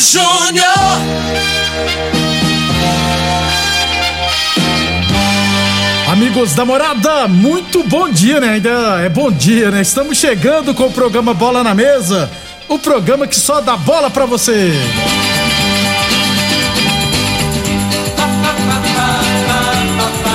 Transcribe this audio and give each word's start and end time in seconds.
Júnior. 0.00 0.64
Amigos 6.10 6.54
da 6.54 6.64
morada, 6.64 7.28
muito 7.28 7.84
bom 7.84 8.08
dia, 8.08 8.40
né? 8.40 8.54
Ainda 8.54 9.00
é 9.02 9.08
bom 9.08 9.30
dia, 9.30 9.70
né? 9.70 9.82
Estamos 9.82 10.16
chegando 10.16 10.74
com 10.74 10.86
o 10.86 10.92
programa 10.92 11.34
Bola 11.34 11.62
na 11.62 11.74
Mesa 11.74 12.30
o 12.66 12.78
programa 12.78 13.26
que 13.26 13.36
só 13.36 13.60
dá 13.60 13.76
bola 13.76 14.10
pra 14.10 14.24
você. 14.24 14.72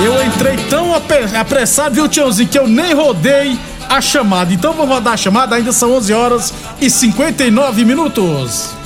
Eu 0.04 0.22
entrei 0.24 0.56
tão 0.68 0.94
apressado, 0.94 1.94
viu, 1.94 2.06
Tiãozinho, 2.08 2.48
que 2.48 2.58
eu 2.58 2.68
nem 2.68 2.94
rodei 2.94 3.58
a 3.88 4.00
chamada. 4.00 4.52
Então 4.52 4.74
vamos 4.74 4.94
rodar 4.94 5.14
a 5.14 5.16
chamada, 5.16 5.56
ainda 5.56 5.72
são 5.72 5.92
11 5.94 6.12
horas 6.12 6.54
e 6.80 6.90
59 6.90 7.84
minutos. 7.84 8.85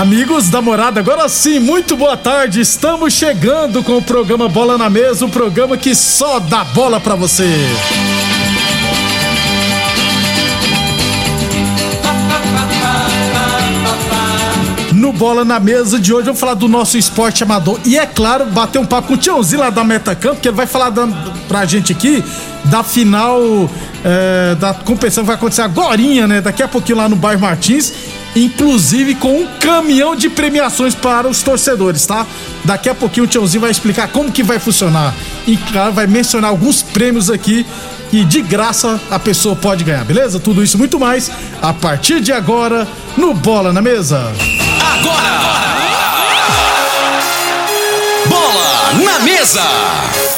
Amigos 0.00 0.48
da 0.48 0.62
morada, 0.62 1.00
agora 1.00 1.28
sim, 1.28 1.58
muito 1.58 1.96
boa 1.96 2.16
tarde. 2.16 2.60
Estamos 2.60 3.12
chegando 3.12 3.82
com 3.82 3.96
o 3.96 4.02
programa 4.02 4.48
Bola 4.48 4.78
na 4.78 4.88
Mesa 4.88 5.26
um 5.26 5.28
programa 5.28 5.76
que 5.76 5.92
só 5.92 6.38
dá 6.38 6.62
bola 6.62 7.00
pra 7.00 7.16
você. 7.16 7.44
No 14.92 15.12
Bola 15.12 15.44
na 15.44 15.58
Mesa 15.58 15.98
de 15.98 16.14
hoje, 16.14 16.26
vamos 16.26 16.40
falar 16.40 16.54
do 16.54 16.68
nosso 16.68 16.96
esporte 16.96 17.42
amador. 17.42 17.80
E 17.84 17.98
é 17.98 18.06
claro, 18.06 18.46
bater 18.46 18.78
um 18.78 18.86
papo 18.86 19.08
com 19.08 19.14
o 19.14 19.16
Tiãozinho 19.16 19.60
lá 19.60 19.70
da 19.70 19.82
Metacampo, 19.82 20.40
que 20.40 20.48
ele 20.48 20.56
vai 20.56 20.66
falar 20.66 20.90
dando 20.90 21.37
pra 21.48 21.64
gente 21.64 21.92
aqui 21.92 22.22
da 22.66 22.84
final 22.84 23.40
é, 24.04 24.54
da 24.54 24.74
competição 24.74 25.24
que 25.24 25.28
vai 25.28 25.36
acontecer 25.36 25.62
agora, 25.62 25.96
né? 26.26 26.40
Daqui 26.40 26.62
a 26.62 26.68
pouquinho 26.68 26.98
lá 26.98 27.08
no 27.08 27.16
bairro 27.16 27.40
Martins 27.40 27.92
inclusive 28.36 29.14
com 29.14 29.42
um 29.42 29.46
caminhão 29.58 30.14
de 30.14 30.28
premiações 30.28 30.94
para 30.94 31.28
os 31.28 31.42
torcedores, 31.42 32.06
tá? 32.06 32.26
Daqui 32.64 32.88
a 32.88 32.94
pouquinho 32.94 33.24
o 33.24 33.28
Tiãozinho 33.28 33.60
vai 33.60 33.70
explicar 33.70 34.08
como 34.08 34.30
que 34.30 34.42
vai 34.42 34.58
funcionar 34.58 35.14
e 35.46 35.56
claro, 35.56 35.92
vai 35.92 36.06
mencionar 36.06 36.50
alguns 36.50 36.82
prêmios 36.82 37.30
aqui 37.30 37.66
que 38.10 38.24
de 38.24 38.40
graça 38.40 39.00
a 39.10 39.18
pessoa 39.18 39.54
pode 39.54 39.84
ganhar, 39.84 40.04
beleza? 40.04 40.40
Tudo 40.40 40.62
isso 40.62 40.78
muito 40.78 40.98
mais 40.98 41.30
a 41.60 41.72
partir 41.72 42.20
de 42.20 42.32
agora 42.32 42.86
no 43.16 43.34
Bola 43.34 43.72
na 43.72 43.82
Mesa. 43.82 44.32
Agora. 44.80 45.38
Bola 48.28 48.92
na 49.04 49.18
Mesa! 49.20 50.37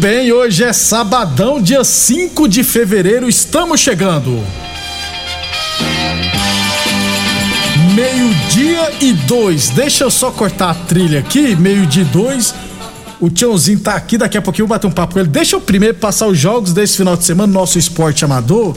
Bem, 0.00 0.32
hoje 0.32 0.64
é 0.64 0.72
sabadão, 0.72 1.60
dia 1.60 1.84
5 1.84 2.48
de 2.48 2.64
fevereiro, 2.64 3.28
estamos 3.28 3.80
chegando. 3.80 4.42
Meio-dia 7.94 8.92
e 8.98 9.12
dois. 9.12 9.68
Deixa 9.68 10.04
eu 10.04 10.10
só 10.10 10.30
cortar 10.30 10.70
a 10.70 10.74
trilha 10.74 11.20
aqui, 11.20 11.54
meio-dia 11.54 12.02
e 12.02 12.06
dois. 12.06 12.54
O 13.20 13.28
Tiãozinho 13.28 13.78
tá 13.80 13.94
aqui, 13.94 14.16
daqui 14.16 14.38
a 14.38 14.42
pouquinho 14.42 14.62
eu 14.62 14.68
vou 14.68 14.74
bater 14.74 14.86
um 14.86 14.90
papo 14.90 15.12
com 15.12 15.20
ele. 15.20 15.28
Deixa 15.28 15.54
eu 15.54 15.60
primeiro 15.60 15.96
passar 15.96 16.28
os 16.28 16.38
jogos 16.38 16.72
desse 16.72 16.96
final 16.96 17.14
de 17.14 17.24
semana, 17.24 17.52
nosso 17.52 17.78
esporte 17.78 18.24
amador. 18.24 18.74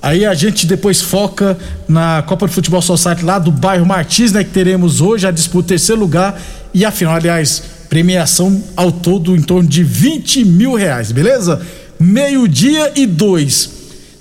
Aí 0.00 0.24
a 0.24 0.32
gente 0.32 0.66
depois 0.66 1.02
foca 1.02 1.58
na 1.86 2.22
Copa 2.22 2.48
de 2.48 2.54
Futebol 2.54 2.80
Society 2.80 3.22
lá 3.22 3.38
do 3.38 3.50
bairro 3.50 3.84
Martins, 3.84 4.32
né? 4.32 4.42
Que 4.42 4.50
teremos 4.50 5.02
hoje 5.02 5.26
a 5.26 5.30
disputa 5.30 5.68
terceiro 5.68 6.00
lugar 6.00 6.40
e 6.72 6.82
a 6.82 6.90
final, 6.90 7.14
aliás 7.14 7.75
Premiação 7.96 8.62
ao 8.76 8.92
todo 8.92 9.34
em 9.34 9.40
torno 9.40 9.66
de 9.66 9.82
20 9.82 10.44
mil 10.44 10.74
reais, 10.74 11.10
beleza? 11.10 11.62
Meio-dia 11.98 12.92
e 12.94 13.06
dois. 13.06 13.70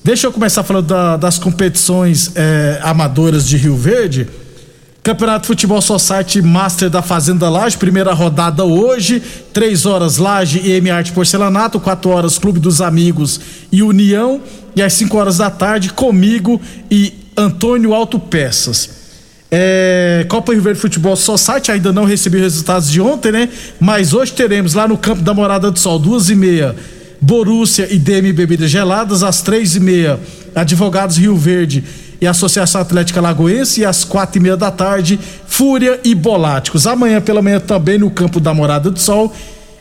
Deixa 0.01 0.27
eu 0.27 0.31
começar 0.31 0.63
falando 0.63 0.85
da, 0.85 1.17
das 1.17 1.37
competições 1.37 2.31
é, 2.35 2.79
amadoras 2.81 3.45
de 3.45 3.57
Rio 3.57 3.75
Verde. 3.75 4.29
Campeonato 5.03 5.47
Futebol 5.47 5.81
Society 5.81 6.41
Master 6.41 6.89
da 6.89 7.01
Fazenda 7.01 7.49
Laje, 7.49 7.75
primeira 7.75 8.13
rodada 8.13 8.63
hoje, 8.63 9.21
3 9.51 9.85
horas 9.85 10.15
Laje 10.15 10.61
e 10.63 10.71
M 10.71 10.89
Arte 10.89 11.11
Porcelanato, 11.11 11.77
4 11.77 12.09
horas 12.09 12.39
Clube 12.39 12.61
dos 12.61 12.79
Amigos 12.79 13.41
e 13.73 13.83
União, 13.83 14.39
e 14.73 14.81
às 14.81 14.93
5 14.93 15.17
horas 15.17 15.39
da 15.39 15.49
tarde 15.49 15.91
comigo 15.91 16.61
e 16.89 17.13
Antônio 17.35 17.93
Autopeças. 17.93 19.04
É, 19.51 20.25
Copa 20.27 20.53
Rio 20.53 20.61
Verde 20.61 20.79
Futebol 20.79 21.15
Society 21.15 21.71
ainda 21.71 21.93
não 21.93 22.03
recebi 22.03 22.39
resultados 22.39 22.89
de 22.89 22.99
ontem, 22.99 23.31
né? 23.31 23.49
Mas 23.79 24.13
hoje 24.13 24.33
teremos 24.33 24.73
lá 24.73 24.87
no 24.87 24.97
campo 24.97 25.21
da 25.21 25.33
Morada 25.33 25.69
do 25.69 25.79
Sol, 25.79 25.99
duas 25.99 26.29
e 26.29 26.35
meia, 26.35 26.75
Borússia 27.21 27.87
e 27.89 27.97
DM 27.97 28.33
Bebidas 28.33 28.71
Geladas, 28.71 29.23
às 29.23 29.41
três 29.41 29.75
e 29.75 29.79
meia, 29.79 30.19
Advogados 30.53 31.17
Rio 31.17 31.35
Verde 31.35 31.83
e 32.19 32.25
Associação 32.25 32.81
Atlética 32.81 33.21
Lagoense, 33.21 33.81
e 33.81 33.85
às 33.85 34.03
quatro 34.03 34.39
e 34.39 34.41
meia 34.41 34.57
da 34.57 34.71
tarde, 34.71 35.19
Fúria 35.47 35.99
e 36.03 36.15
Boláticos. 36.15 36.87
Amanhã 36.87 37.21
pela 37.21 37.41
manhã 37.41 37.59
também 37.59 37.99
no 37.99 38.09
campo 38.09 38.39
da 38.39 38.53
Morada 38.53 38.89
do 38.89 38.99
Sol, 38.99 39.33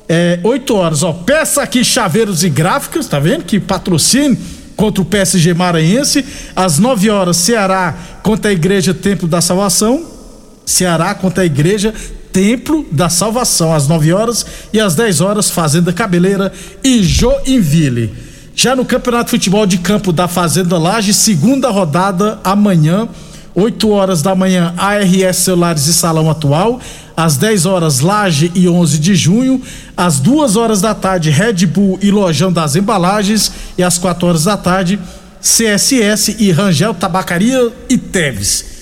é, 0.08 0.38
8 0.42 0.74
horas, 0.74 1.02
ó. 1.02 1.12
Peça 1.12 1.62
aqui 1.62 1.82
chaveiros 1.82 2.44
e 2.44 2.50
gráficos, 2.50 3.06
tá 3.06 3.18
vendo? 3.18 3.44
Que 3.44 3.58
patrocínio 3.58 4.36
contra 4.76 5.02
o 5.02 5.04
PSG 5.04 5.54
Maranhense. 5.54 6.24
Às 6.54 6.78
9 6.78 7.10
horas, 7.10 7.36
Ceará 7.36 7.94
contra 8.22 8.50
a 8.50 8.54
Igreja 8.54 8.92
Templo 8.94 9.28
da 9.28 9.40
Salvação. 9.40 10.04
Ceará 10.66 11.14
contra 11.14 11.42
a 11.42 11.46
Igreja 11.46 11.92
Templo 12.32 12.84
da 12.90 13.08
Salvação, 13.08 13.72
às 13.72 13.86
9 13.86 14.12
horas. 14.12 14.44
E 14.72 14.80
às 14.80 14.94
10 14.94 15.20
horas, 15.20 15.50
Fazenda 15.50 15.92
Cabeleira 15.92 16.52
e 16.82 17.02
Joinville. 17.02 18.12
Já 18.56 18.76
no 18.76 18.84
Campeonato 18.84 19.26
de 19.26 19.30
Futebol 19.30 19.66
de 19.66 19.78
Campo 19.78 20.12
da 20.12 20.28
Fazenda 20.28 20.78
Laje, 20.78 21.12
segunda 21.12 21.70
rodada 21.70 22.38
amanhã. 22.44 23.08
8 23.54 23.88
horas 23.88 24.20
da 24.20 24.34
manhã, 24.34 24.74
ARS 24.76 25.36
Celulares 25.36 25.86
e 25.86 25.94
Salão 25.94 26.28
Atual. 26.28 26.80
Às 27.16 27.36
10 27.36 27.66
horas 27.66 28.00
Laje 28.00 28.50
e 28.54 28.68
11 28.68 28.98
de 28.98 29.14
junho, 29.14 29.60
às 29.96 30.18
2 30.20 30.56
horas 30.56 30.80
da 30.80 30.94
tarde 30.94 31.30
Red 31.30 31.66
Bull 31.66 31.98
e 32.02 32.10
Lojão 32.10 32.52
das 32.52 32.76
Embalagens 32.76 33.52
e 33.78 33.82
às 33.82 33.98
4 33.98 34.26
horas 34.26 34.44
da 34.44 34.56
tarde 34.56 34.98
CSS 35.40 36.36
e 36.38 36.50
Rangel 36.50 36.94
Tabacaria 36.94 37.70
e 37.88 37.98
Teves. 37.98 38.72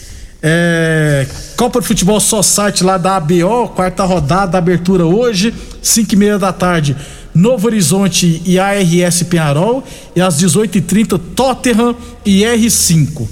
É, 0.41 1.27
Copa 1.57 1.81
de 1.81 1.87
Futebol 1.87 2.19
só 2.19 2.43
site 2.43 2.83
lá 2.83 2.99
da 2.99 3.17
ABO, 3.17 3.69
quarta 3.75 4.05
rodada, 4.05 4.59
abertura 4.59 5.05
hoje, 5.05 5.55
5 5.81 6.15
e 6.15 6.17
meia 6.17 6.39
da 6.39 6.53
tarde. 6.53 6.97
Novo 7.35 7.67
Horizonte 7.67 8.43
e 8.45 8.59
ARS 8.59 9.23
Penharol 9.23 9.83
e 10.15 10.21
às 10.21 10.37
18h30 10.43 11.21
Tottenham 11.35 11.97
e 12.25 12.43
R5. 12.43 13.27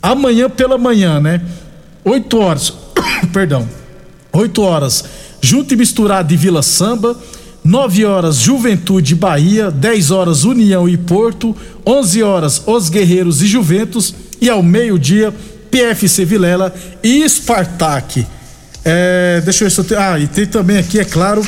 Amanhã 0.00 0.48
pela 0.48 0.78
manhã, 0.78 1.20
né? 1.20 1.40
8 2.04 2.38
horas, 2.38 2.72
perdão, 3.32 3.68
8 4.32 4.62
horas, 4.62 5.04
Junto 5.40 5.74
e 5.74 5.76
Misturado 5.76 6.28
de 6.28 6.36
Vila 6.36 6.62
Samba, 6.62 7.16
9 7.64 8.04
horas 8.04 8.36
Juventude 8.36 9.14
Bahia, 9.14 9.70
10 9.70 10.10
horas 10.10 10.44
União 10.44 10.88
e 10.88 10.96
Porto, 10.96 11.54
11 11.86 12.22
horas 12.22 12.62
Os 12.66 12.88
Guerreiros 12.88 13.42
e 13.42 13.46
Juventus 13.46 14.14
e 14.40 14.48
ao 14.48 14.62
meio-dia 14.62 15.32
PFC 15.70 16.24
Vilela 16.24 16.74
e 17.02 17.28
Spartak. 17.28 18.26
É, 18.84 19.40
deixa 19.44 19.64
eu 19.64 19.68
ver 19.68 19.74
se 19.74 19.80
eu 19.80 19.84
tenho. 19.84 20.00
Ah, 20.00 20.18
e 20.18 20.26
tem 20.26 20.46
também 20.46 20.78
aqui, 20.78 20.98
é 20.98 21.04
claro, 21.04 21.46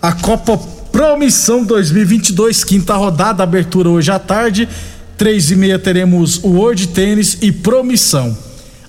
a 0.00 0.12
Copa 0.12 0.56
Promissão 0.92 1.64
2022, 1.64 2.64
quinta 2.64 2.94
rodada, 2.94 3.42
abertura 3.42 3.88
hoje 3.88 4.10
à 4.10 4.18
tarde. 4.18 4.68
Três 5.18 5.50
e 5.50 5.56
meia 5.56 5.78
teremos 5.78 6.42
o 6.42 6.48
World 6.48 6.88
Tênis 6.88 7.38
e 7.42 7.50
Promissão. 7.50 8.36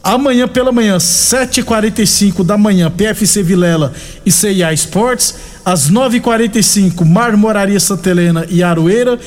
Amanhã 0.08 0.48
pela 0.48 0.72
manhã, 0.72 0.96
7h45 0.96 2.42
da 2.42 2.58
manhã, 2.58 2.90
PFC 2.90 3.44
Vilela 3.44 3.92
e 4.26 4.32
CIA 4.32 4.72
Esportes. 4.72 5.36
Às 5.66 5.92
9h45, 5.92 7.04
Marmoraria 7.04 7.78
Santa 7.78 8.12
Helena 8.12 8.48
e 8.50 8.64
Aroeira. 8.64 9.20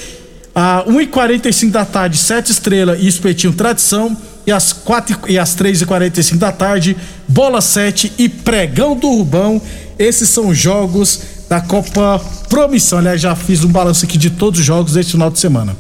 Às 0.55 0.87
1h45 0.87 1.71
da 1.71 1.85
tarde, 1.85 2.17
Sete 2.17 2.51
Estrela 2.51 2.97
e 2.97 3.07
Espetinho 3.07 3.53
Tradição. 3.53 4.17
E 4.47 4.51
às, 4.51 4.73
4 4.73 5.19
e 5.29 5.39
às 5.39 5.55
3h45 5.55 6.39
da 6.39 6.51
tarde, 6.51 6.97
Bola 7.29 7.61
7 7.61 8.15
e 8.17 8.27
Pregão 8.27 8.97
do 8.97 9.07
Rubão. 9.17 9.61
Esses 9.99 10.31
são 10.31 10.49
os 10.49 10.57
jogos 10.57 11.21
da 11.47 11.61
Copa 11.61 12.19
Promissão. 12.49 13.01
Aliás, 13.01 13.21
já 13.21 13.37
fiz 13.37 13.63
um 13.65 13.69
balanço 13.69 14.07
aqui 14.07 14.17
de 14.17 14.31
todos 14.31 14.59
os 14.59 14.65
jogos 14.65 14.95
deste 14.95 15.13
final 15.13 15.31
de 15.31 15.39
semana. 15.39 15.77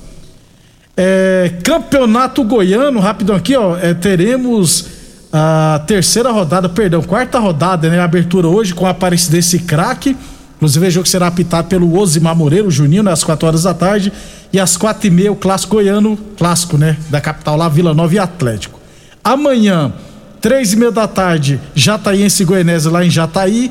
É, 0.96 1.52
campeonato 1.62 2.44
Goiano, 2.44 3.00
rapidão 3.00 3.36
aqui, 3.36 3.56
ó. 3.56 3.76
É, 3.76 3.94
teremos 3.94 4.86
a 5.32 5.82
terceira 5.86 6.30
rodada, 6.30 6.68
perdão, 6.68 7.02
quarta 7.02 7.38
rodada, 7.38 7.88
né? 7.88 8.00
Abertura 8.00 8.48
hoje 8.48 8.74
com 8.74 8.86
a 8.86 8.90
Aparecidense 8.90 9.60
Craque. 9.60 10.16
Inclusive, 10.56 10.86
o 10.86 10.90
jogo 10.90 11.08
será 11.08 11.26
apitado 11.26 11.68
pelo 11.68 11.98
Osimar 11.98 12.36
Moreira, 12.36 12.68
Juninho, 12.68 13.02
né, 13.02 13.10
às 13.10 13.24
4 13.24 13.48
horas 13.48 13.62
da 13.62 13.72
tarde. 13.72 14.12
E 14.52 14.60
às 14.60 14.76
quatro 14.76 15.06
e 15.06 15.10
meia, 15.10 15.32
o 15.32 15.36
clássico 15.36 15.76
goiano, 15.76 16.18
clássico, 16.36 16.76
né? 16.76 16.96
Da 17.08 17.20
capital 17.20 17.56
lá, 17.56 17.68
Vila 17.68 17.94
Nova 17.94 18.14
e 18.14 18.18
Atlético. 18.18 18.78
Amanhã, 19.22 19.92
três 20.40 20.72
e 20.72 20.76
meia 20.76 20.90
da 20.90 21.06
tarde, 21.06 21.60
Jataiense 21.74 22.42
e 22.42 22.88
lá 22.88 23.04
em 23.04 23.10
Jataí. 23.10 23.70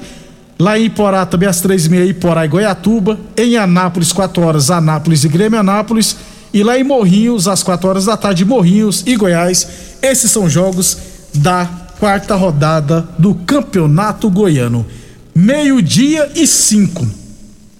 Lá 0.57 0.77
em 0.77 0.85
Iporá, 0.85 1.25
também 1.25 1.47
às 1.47 1.61
três 1.61 1.85
e 1.85 1.89
meia, 1.89 2.05
Iporá 2.05 2.43
e 2.43 2.47
Goiatuba. 2.47 3.17
Em 3.37 3.55
Anápolis, 3.55 4.11
quatro 4.11 4.43
horas, 4.43 4.71
Anápolis 4.71 5.23
e 5.23 5.29
Grêmio 5.29 5.59
Anápolis. 5.59 6.17
E 6.53 6.63
lá 6.63 6.79
em 6.79 6.83
Morrinhos, 6.83 7.47
às 7.47 7.61
4 7.61 7.87
horas 7.87 8.05
da 8.05 8.17
tarde, 8.17 8.43
Morrinhos 8.43 9.03
e 9.05 9.15
Goiás. 9.15 9.67
Esses 10.01 10.31
são 10.31 10.49
jogos 10.49 10.97
da 11.33 11.65
quarta 11.99 12.35
rodada 12.35 13.07
do 13.19 13.35
Campeonato 13.35 14.29
Goiano. 14.29 14.85
Meio-dia 15.35 16.31
e 16.35 16.47
cinco. 16.47 17.07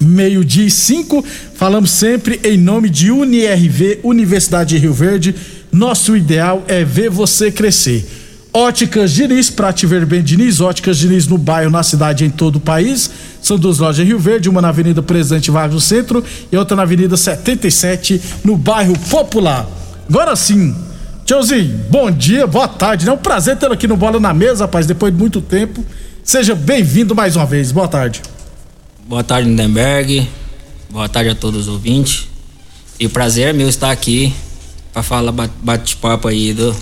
Meio-dia 0.02 0.66
e 0.66 0.72
cinco, 0.72 1.24
falamos 1.56 1.92
sempre 1.92 2.40
em 2.44 2.58
nome 2.58 2.90
de 2.90 3.12
UniRV, 3.12 4.00
Universidade 4.04 4.70
de 4.70 4.78
Rio 4.78 4.94
Verde. 4.94 5.36
Nosso 5.72 6.16
ideal 6.16 6.64
é 6.68 6.86
ver 6.86 7.10
você 7.10 7.52
crescer. 7.52 8.06
Óticas 8.54 9.12
Diniz, 9.12 9.50
pra 9.50 9.72
te 9.72 9.86
ver 9.86 10.06
bem, 10.06 10.24
Diniz. 10.24 10.62
Óticas 10.62 10.98
Diniz 10.98 11.28
no 11.28 11.38
bairro, 11.38 11.70
na 11.70 11.84
cidade, 11.84 12.26
em 12.26 12.30
todo 12.30 12.56
o 12.56 12.60
país. 12.60 13.10
São 13.42 13.58
duas 13.58 13.80
lojas 13.80 14.06
em 14.06 14.08
Rio 14.08 14.20
Verde, 14.20 14.50
uma 14.50 14.62
na 14.62 14.70
Avenida 14.70 15.02
Presidente 15.02 15.50
Vargas 15.50 15.74
no 15.74 15.82
centro 15.82 16.24
e 16.52 16.58
outra 16.58 16.76
na 16.76 16.84
Avenida 16.84 17.16
77, 17.16 18.22
no 18.44 18.58
bairro 18.58 18.98
Popular. 19.10 19.68
Agora 20.08 20.36
sim, 20.36 20.76
Tiozinho, 21.30 21.86
bom 21.90 22.10
dia, 22.10 22.48
boa 22.48 22.68
tarde. 22.68 23.08
É 23.08 23.12
um 23.12 23.18
prazer 23.18 23.56
tê-lo 23.56 23.74
aqui 23.74 23.88
no 23.88 23.96
Bola 23.96 24.20
na 24.20 24.34
Mesa, 24.34 24.66
rapaz, 24.66 24.88
depois 24.88 25.14
de 25.14 25.20
muito 25.20 25.42
tempo. 25.42 25.86
Seja 26.24 26.56
bem-vindo 26.56 27.14
mais 27.14 27.36
uma 27.36 27.46
vez. 27.46 27.72
Boa 27.72 27.88
tarde. 27.88 28.22
Boa 29.08 29.24
tarde, 29.24 29.48
Lindenberg. 29.48 30.28
Boa 30.90 31.08
tarde 31.08 31.30
a 31.30 31.36
todos 31.36 31.62
os 31.62 31.68
ouvintes. 31.68 32.28
E 33.00 33.06
o 33.06 33.10
prazer 33.12 33.50
é 33.50 33.54
meu 33.54 33.70
estar 33.70 33.92
aqui 33.92 34.34
para 34.92 35.04
falar 35.04 35.32
bate-papo 35.32 36.28
aí 36.28 36.52
do, 36.52 36.76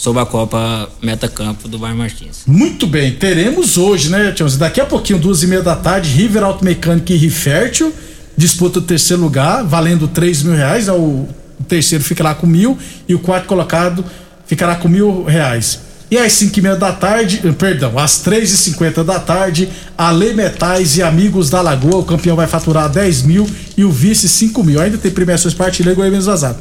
sobre 0.00 0.22
a 0.22 0.24
Copa 0.24 0.88
Meta 1.02 1.28
Campo 1.28 1.68
do 1.68 1.78
Bar 1.78 1.94
Martins. 1.94 2.44
Muito 2.46 2.86
bem, 2.86 3.12
teremos 3.12 3.76
hoje, 3.76 4.08
né, 4.08 4.32
Tiozinho? 4.32 4.60
Daqui 4.60 4.80
a 4.80 4.86
pouquinho, 4.86 5.18
duas 5.18 5.42
e 5.42 5.46
meia 5.46 5.62
da 5.62 5.76
tarde, 5.76 6.08
River 6.08 6.42
Auto 6.42 6.64
Mecânica 6.64 7.12
e 7.12 7.16
Rifértil 7.18 7.92
disputa 8.34 8.78
o 8.78 8.82
terceiro 8.82 9.20
lugar, 9.20 9.62
valendo 9.62 10.08
três 10.08 10.42
mil 10.42 10.54
reais. 10.54 10.88
É 10.88 10.92
o 10.92 11.28
terceiro 11.68 12.02
fica 12.02 12.24
lá 12.24 12.34
com 12.34 12.46
mil 12.46 12.78
e 13.06 13.14
o 13.14 13.18
quarto 13.18 13.46
colocado 13.46 14.02
ficará 14.46 14.74
com 14.74 14.88
mil 14.88 15.24
reais. 15.24 15.80
E 16.10 16.16
às 16.16 16.32
5 16.32 16.58
e 16.58 16.62
meia 16.62 16.76
da 16.76 16.92
tarde, 16.92 17.40
eh, 17.44 17.52
perdão, 17.52 17.96
às 17.98 18.18
3 18.20 18.50
e 18.50 18.56
50 18.56 19.04
da 19.04 19.20
tarde, 19.20 19.68
Ale 19.96 20.32
Metais 20.32 20.96
e 20.96 21.02
Amigos 21.02 21.50
da 21.50 21.60
Lagoa, 21.60 21.98
o 21.98 22.04
campeão 22.04 22.34
vai 22.34 22.46
faturar 22.46 22.88
10 22.88 23.22
mil 23.22 23.48
e 23.76 23.84
o 23.84 23.92
vice 23.92 24.28
5 24.28 24.64
mil. 24.64 24.80
Ainda 24.80 24.96
tem 24.96 25.10
premiações 25.10 25.54
partilha 25.54 25.92
e 25.92 25.96
menos 25.96 26.24
vazado. 26.24 26.58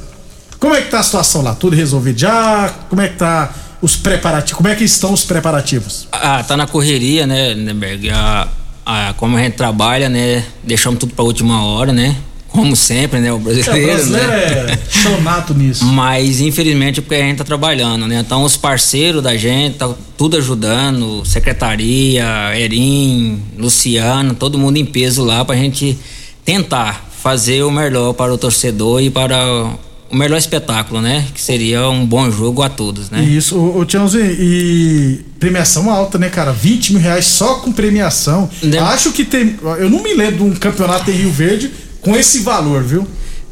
Como 0.60 0.74
é 0.76 0.82
que 0.82 0.90
tá 0.90 1.00
a 1.00 1.04
situação 1.04 1.42
lá? 1.42 1.56
Tudo 1.56 1.76
resolvido 1.76 2.20
já? 2.20 2.74
Como 2.90 3.02
é 3.02 3.08
que 3.08 3.16
tá 3.16 3.54
os 3.82 3.96
preparativos? 3.96 4.58
Como 4.58 4.68
é 4.68 4.76
que 4.76 4.84
estão 4.84 5.14
os 5.14 5.24
preparativos? 5.24 6.08
Ah, 6.12 6.44
tá 6.44 6.58
na 6.58 6.68
correria, 6.68 7.26
né, 7.26 7.54
Lindenberg? 7.54 8.10
A, 8.10 8.48
a, 8.86 9.14
como 9.14 9.38
a 9.38 9.42
gente 9.42 9.56
trabalha, 9.56 10.10
né? 10.10 10.44
Deixamos 10.64 11.00
tudo 11.00 11.14
pra 11.14 11.24
última 11.24 11.64
hora, 11.64 11.94
né? 11.94 12.16
como 12.50 12.76
sempre, 12.76 13.20
né? 13.20 13.32
O 13.32 13.40
brasileiro, 13.40 13.80
é, 13.80 13.84
o 13.84 13.96
brasileiro 13.96 14.28
né? 14.28 14.74
é 14.74 14.92
chonato 14.92 15.54
nisso. 15.54 15.86
Mas 15.94 16.42
infelizmente 16.42 17.02
porque 17.02 17.16
a 17.16 17.22
gente 17.22 17.38
tá 17.38 17.44
trabalhando, 17.44 18.08
né? 18.08 18.20
Então 18.20 18.44
os 18.44 18.58
parceiros 18.58 19.24
da 19.24 19.38
gente 19.38 19.78
tá 19.78 19.94
tudo 20.18 20.38
ajudando, 20.38 21.24
secretaria, 21.26 22.26
Erim, 22.56 23.42
Luciano, 23.58 24.34
todo 24.34 24.58
mundo 24.58 24.78
em 24.78 24.86
peso 24.86 25.24
lá 25.24 25.46
pra 25.46 25.56
gente 25.56 25.98
tentar 26.44 27.08
fazer 27.22 27.64
o 27.64 27.72
melhor 27.72 28.14
para 28.14 28.34
o 28.34 28.38
torcedor 28.38 29.02
e 29.02 29.10
para 29.10 29.72
o 30.12 30.16
melhor 30.16 30.38
espetáculo, 30.38 31.02
né? 31.02 31.26
Que 31.34 31.42
seria 31.42 31.88
um 31.90 32.06
bom 32.06 32.30
jogo 32.32 32.62
a 32.62 32.70
todos, 32.70 33.10
né? 33.10 33.24
Isso, 33.24 33.58
o, 33.58 33.80
o 33.80 33.86
Tiãozinho, 33.86 34.26
e 34.32 35.22
premiação 35.40 35.90
alta, 35.90 36.18
né, 36.18 36.30
cara? 36.30 36.52
20 36.52 36.94
mil 36.94 37.02
reais 37.02 37.26
só 37.26 37.56
com 37.56 37.72
premiação. 37.72 38.50
Né? 38.62 38.80
Acho 38.80 39.12
que 39.12 39.24
tem. 39.24 39.58
Eu 39.78 39.90
não 39.90 40.02
me 40.02 40.14
lembro 40.14 40.38
de 40.38 40.44
um 40.44 40.56
campeonato 40.56 41.12
em 41.12 41.14
Rio 41.14 41.32
Verde 41.32 41.72
com 42.02 42.16
esse 42.16 42.40
valor, 42.40 42.84
viu? 42.84 43.08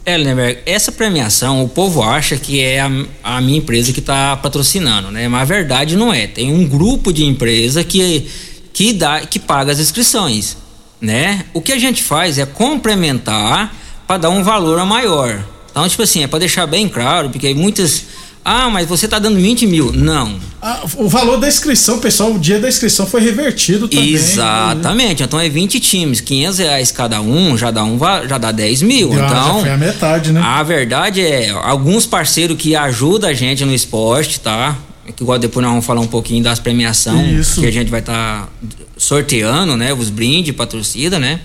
É, 0.06 0.18
Lemberg, 0.18 0.60
essa 0.66 0.90
premiação 0.90 1.62
o 1.62 1.68
povo 1.68 2.02
acha 2.02 2.38
que 2.38 2.62
é 2.62 2.80
a, 2.80 2.90
a 3.22 3.42
minha 3.42 3.58
empresa 3.58 3.92
que 3.92 4.00
está 4.00 4.38
patrocinando, 4.38 5.12
né? 5.12 5.28
Mas 5.28 5.42
a 5.42 5.46
verdade 5.46 5.98
não 5.98 6.14
é. 6.14 6.26
Tem 6.26 6.52
um 6.54 6.66
grupo 6.66 7.12
de 7.12 7.26
empresa 7.26 7.84
que, 7.84 8.26
que, 8.72 8.94
dá, 8.94 9.20
que 9.22 9.38
paga 9.38 9.74
as 9.74 9.80
inscrições, 9.80 10.56
né? 11.02 11.44
O 11.54 11.62
que 11.62 11.74
a 11.74 11.78
gente 11.78 12.02
faz 12.02 12.38
é 12.38 12.46
complementar 12.46 13.76
para 14.08 14.18
dar 14.18 14.30
um 14.30 14.42
valor 14.44 14.80
a 14.80 14.86
maior. 14.86 15.44
Então, 15.78 15.88
tipo 15.88 16.02
assim, 16.02 16.24
é 16.24 16.28
para 16.28 16.40
deixar 16.40 16.66
bem 16.66 16.90
claro, 16.90 17.30
porque 17.30 17.54
muitas 17.54 18.06
ah, 18.44 18.68
mas 18.68 18.88
você 18.88 19.06
está 19.06 19.20
dando 19.20 19.40
20 19.40 19.68
mil. 19.68 19.92
Não. 19.92 20.40
Ah, 20.60 20.82
o 20.96 21.08
valor 21.08 21.38
da 21.38 21.48
inscrição, 21.48 22.00
pessoal, 22.00 22.34
o 22.34 22.40
dia 22.40 22.60
da 22.60 22.68
inscrição 22.68 23.06
foi 23.06 23.22
revertido 23.22 23.88
também. 23.88 24.12
Exatamente. 24.12 25.22
Então 25.22 25.40
é 25.40 25.48
20 25.48 25.80
times, 25.80 26.20
500 26.20 26.58
reais 26.58 26.92
cada 26.92 27.22
um, 27.22 27.56
já 27.56 27.70
dá, 27.70 27.84
um, 27.84 28.00
já 28.28 28.40
dá 28.40 28.52
10 28.52 28.82
mil. 28.82 29.14
Já, 29.14 29.26
então, 29.28 29.56
já 29.58 29.62
foi 29.62 29.70
a 29.70 29.78
metade, 29.78 30.32
né? 30.32 30.42
A 30.42 30.64
verdade 30.64 31.22
é, 31.22 31.50
alguns 31.50 32.08
parceiros 32.08 32.58
que 32.58 32.76
ajudam 32.76 33.30
a 33.30 33.34
gente 33.34 33.64
no 33.64 33.74
esporte, 33.74 34.40
tá? 34.40 34.76
Que 35.16 35.22
igual 35.22 35.38
depois 35.38 35.64
nós 35.64 35.72
vamos 35.74 35.86
falar 35.86 36.02
um 36.02 36.08
pouquinho 36.08 36.42
das 36.42 36.58
premiações 36.58 37.54
que 37.54 37.68
a 37.68 37.72
gente 37.72 37.92
vai 37.92 38.00
estar 38.00 38.46
tá 38.46 38.50
sorteando, 38.98 39.78
né? 39.78 39.94
Os 39.94 40.10
brindes 40.10 40.56
pra 40.56 40.66
torcida, 40.66 41.20
né? 41.20 41.40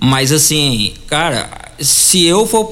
Mas 0.00 0.32
assim, 0.32 0.94
cara, 1.08 1.67
se 1.80 2.24
eu 2.24 2.46
for 2.46 2.64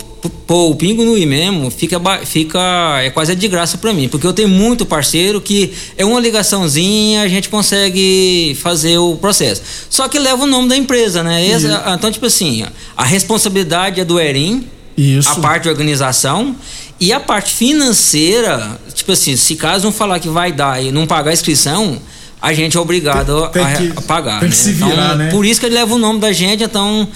pôr 0.46 0.70
o 0.70 0.74
pingo 0.74 1.04
no 1.04 1.16
i 1.16 1.24
mesmo, 1.24 1.70
fica, 1.70 2.00
fica 2.24 3.00
é 3.00 3.10
quase 3.10 3.34
de 3.34 3.48
graça 3.48 3.78
para 3.78 3.92
mim, 3.92 4.08
porque 4.08 4.26
eu 4.26 4.32
tenho 4.32 4.48
muito 4.48 4.84
parceiro 4.84 5.40
que 5.40 5.72
é 5.96 6.04
uma 6.04 6.18
ligaçãozinha, 6.18 7.22
a 7.22 7.28
gente 7.28 7.48
consegue 7.48 8.56
fazer 8.60 8.98
o 8.98 9.16
processo. 9.16 9.62
Só 9.88 10.08
que 10.08 10.18
leva 10.18 10.42
o 10.42 10.46
nome 10.46 10.68
da 10.68 10.76
empresa, 10.76 11.22
né? 11.22 11.46
Essa, 11.46 11.84
então, 11.96 12.10
tipo 12.10 12.26
assim, 12.26 12.64
a 12.96 13.04
responsabilidade 13.04 14.00
é 14.00 14.04
do 14.04 14.18
Erim, 14.18 14.66
Isso. 14.96 15.28
a 15.28 15.36
parte 15.36 15.64
de 15.64 15.68
organização 15.68 16.56
e 16.98 17.12
a 17.12 17.20
parte 17.20 17.52
financeira, 17.54 18.80
tipo 18.94 19.12
assim, 19.12 19.36
se 19.36 19.54
caso 19.54 19.84
não 19.84 19.92
falar 19.92 20.18
que 20.18 20.28
vai 20.28 20.50
dar 20.50 20.82
e 20.82 20.90
não 20.90 21.06
pagar 21.06 21.30
a 21.30 21.34
inscrição, 21.34 22.00
a 22.40 22.52
gente 22.52 22.76
é 22.76 22.80
obrigado 22.80 23.48
tem, 23.48 23.62
tem 23.64 23.72
a, 23.72 23.76
que, 23.76 23.92
a, 23.96 24.02
pagar. 24.02 24.40
Tem 24.40 24.48
que 24.48 24.56
né? 24.56 24.62
se 24.62 24.72
virar, 24.72 24.88
então, 24.90 25.16
né? 25.16 25.30
Por 25.30 25.44
isso 25.44 25.60
que 25.60 25.66
ele 25.66 25.74
leva 25.74 25.94
o 25.94 25.98
nome 25.98 26.18
da 26.20 26.32
gente, 26.32 26.64
então 26.64 27.08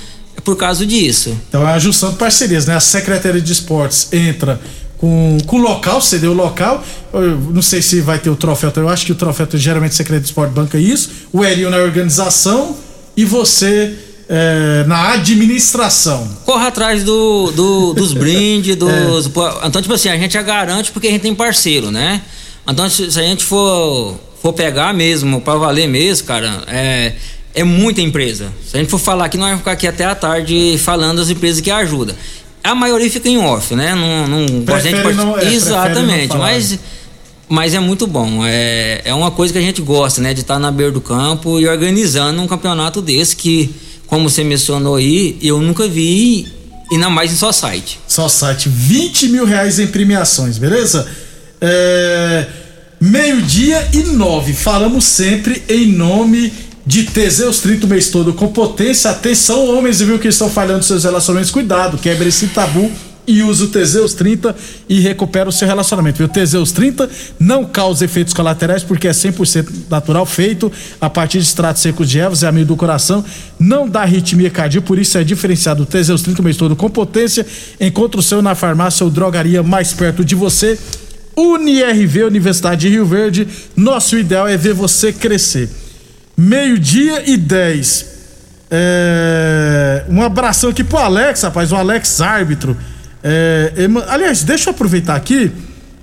por 0.44 0.56
causa 0.56 0.86
disso. 0.86 1.36
Então 1.48 1.66
é 1.66 1.72
a 1.72 1.78
junção 1.78 2.10
de 2.10 2.16
parcerias, 2.16 2.66
né? 2.66 2.74
A 2.74 2.80
Secretaria 2.80 3.40
de 3.40 3.52
Esportes 3.52 4.08
entra 4.12 4.60
com, 4.98 5.38
com 5.46 5.56
o 5.56 5.60
local, 5.60 6.00
cedeu 6.00 6.32
o 6.32 6.34
local. 6.34 6.84
Eu 7.12 7.38
não 7.38 7.62
sei 7.62 7.82
se 7.82 8.00
vai 8.00 8.18
ter 8.18 8.30
o 8.30 8.36
troféu, 8.36 8.72
eu 8.76 8.88
acho 8.88 9.06
que 9.06 9.12
o 9.12 9.14
troféu 9.14 9.46
geralmente 9.54 9.94
Secretaria 9.94 10.20
de 10.20 10.28
Esporte 10.28 10.52
banca 10.52 10.78
isso. 10.78 11.10
O 11.32 11.44
Erinho 11.44 11.70
na 11.70 11.78
organização 11.78 12.76
e 13.16 13.24
você 13.24 13.96
é, 14.28 14.84
na 14.86 15.14
administração. 15.14 16.28
Corra 16.44 16.68
atrás 16.68 17.02
do, 17.02 17.50
do 17.50 17.94
dos 17.94 18.12
brindes, 18.14 18.76
dos. 18.76 19.26
É. 19.26 19.66
Então, 19.66 19.82
tipo 19.82 19.92
assim, 19.92 20.08
a 20.08 20.16
gente 20.16 20.34
já 20.34 20.42
garante 20.42 20.92
porque 20.92 21.08
a 21.08 21.10
gente 21.10 21.22
tem 21.22 21.34
parceiro, 21.34 21.90
né? 21.90 22.22
Então, 22.68 22.88
se, 22.88 23.10
se 23.10 23.18
a 23.18 23.22
gente 23.22 23.44
for, 23.44 24.16
for 24.40 24.52
pegar 24.52 24.94
mesmo, 24.94 25.40
para 25.40 25.58
valer 25.58 25.88
mesmo, 25.88 26.28
cara, 26.28 26.62
é, 26.68 27.14
é 27.54 27.64
muita 27.64 28.00
empresa. 28.00 28.52
Se 28.66 28.76
a 28.76 28.80
gente 28.80 28.90
for 28.90 28.98
falar 28.98 29.26
aqui, 29.26 29.36
nós 29.36 29.46
vamos 29.46 29.60
ficar 29.60 29.72
aqui 29.72 29.86
até 29.86 30.04
a 30.04 30.14
tarde 30.14 30.78
falando 30.78 31.18
das 31.18 31.30
empresas 31.30 31.60
que 31.60 31.70
ajudam. 31.70 32.14
A 32.62 32.74
maioria 32.74 33.10
fica 33.10 33.28
em 33.28 33.38
off, 33.38 33.74
né? 33.74 33.94
Não, 33.94 34.26
não, 34.26 34.62
prefere 34.62 35.02
pode... 35.02 35.16
não 35.16 35.38
é, 35.38 35.52
Exatamente, 35.52 36.36
mas 36.36 36.78
mas 37.48 37.74
é 37.74 37.80
muito 37.80 38.06
bom. 38.06 38.44
É, 38.44 39.02
é 39.04 39.14
uma 39.14 39.30
coisa 39.30 39.52
que 39.52 39.58
a 39.58 39.62
gente 39.62 39.82
gosta, 39.82 40.20
né? 40.20 40.32
De 40.32 40.42
estar 40.42 40.58
na 40.58 40.70
beira 40.70 40.92
do 40.92 41.00
campo 41.00 41.58
e 41.58 41.66
organizando 41.66 42.40
um 42.40 42.46
campeonato 42.46 43.02
desse 43.02 43.34
que, 43.34 43.74
como 44.06 44.28
você 44.28 44.44
mencionou 44.44 44.96
aí, 44.96 45.36
eu 45.42 45.60
nunca 45.60 45.88
vi, 45.88 46.46
ainda 46.92 47.10
mais 47.10 47.32
em 47.32 47.36
só 47.36 47.50
site. 47.50 47.98
Só 48.06 48.28
site. 48.28 48.68
20 48.68 49.28
mil 49.30 49.44
reais 49.44 49.80
em 49.80 49.86
premiações, 49.88 50.58
beleza? 50.58 51.10
É, 51.60 52.46
Meio-dia 53.00 53.88
e 53.94 54.02
nove. 54.02 54.52
Falamos 54.52 55.06
sempre 55.06 55.62
em 55.70 55.86
nome 55.86 56.52
de 56.90 57.04
Teseus 57.04 57.60
30 57.60 57.86
o 57.86 57.88
mês 57.88 58.08
todo 58.08 58.34
com 58.34 58.48
potência. 58.48 59.12
Atenção, 59.12 59.64
homens, 59.68 60.00
viu 60.00 60.18
que 60.18 60.26
estão 60.26 60.50
falhando 60.50 60.82
seus 60.82 61.04
relacionamentos. 61.04 61.52
Cuidado, 61.52 61.96
quebre 61.96 62.30
esse 62.30 62.48
tabu 62.48 62.90
e 63.24 63.44
use 63.44 63.62
o 63.62 63.68
Teseus 63.68 64.12
30 64.12 64.56
e 64.88 64.98
recupera 64.98 65.48
o 65.48 65.52
seu 65.52 65.68
relacionamento. 65.68 66.18
Viu? 66.18 66.26
Teseus 66.26 66.72
30 66.72 67.08
não 67.38 67.64
causa 67.64 68.04
efeitos 68.04 68.34
colaterais 68.34 68.82
porque 68.82 69.06
é 69.06 69.12
100% 69.12 69.68
natural, 69.88 70.26
feito 70.26 70.72
a 71.00 71.08
partir 71.08 71.38
de 71.38 71.44
extratos 71.44 71.80
secos 71.80 72.10
de 72.10 72.18
ervas, 72.18 72.42
é 72.42 72.48
amigo 72.48 72.66
do 72.66 72.76
coração, 72.76 73.24
não 73.56 73.88
dá 73.88 74.00
arritmia 74.00 74.50
cardíaca, 74.50 74.84
por 74.84 74.98
isso 74.98 75.16
é 75.16 75.22
diferenciado. 75.22 75.84
O 75.84 75.86
Teseus 75.86 76.22
30 76.22 76.40
o 76.40 76.44
mês 76.44 76.56
todo 76.56 76.74
com 76.74 76.90
potência. 76.90 77.46
Encontre 77.80 78.18
o 78.18 78.22
seu 78.22 78.42
na 78.42 78.56
farmácia 78.56 79.04
ou 79.04 79.10
drogaria 79.10 79.62
mais 79.62 79.92
perto 79.92 80.24
de 80.24 80.34
você. 80.34 80.76
UniRV, 81.36 82.24
Universidade 82.24 82.80
de 82.80 82.88
Rio 82.88 83.06
Verde. 83.06 83.46
Nosso 83.76 84.18
ideal 84.18 84.48
é 84.48 84.56
ver 84.56 84.74
você 84.74 85.12
crescer. 85.12 85.68
Meio-dia 86.40 87.30
e 87.30 87.36
10. 87.36 88.06
É... 88.70 90.04
Um 90.08 90.22
abração 90.22 90.70
aqui 90.70 90.82
pro 90.82 90.96
Alex, 90.96 91.42
rapaz, 91.42 91.70
o 91.70 91.76
Alex 91.76 92.18
árbitro. 92.22 92.74
É... 93.22 93.74
Aliás, 94.08 94.42
deixa 94.42 94.70
eu 94.70 94.74
aproveitar 94.74 95.16
aqui. 95.16 95.52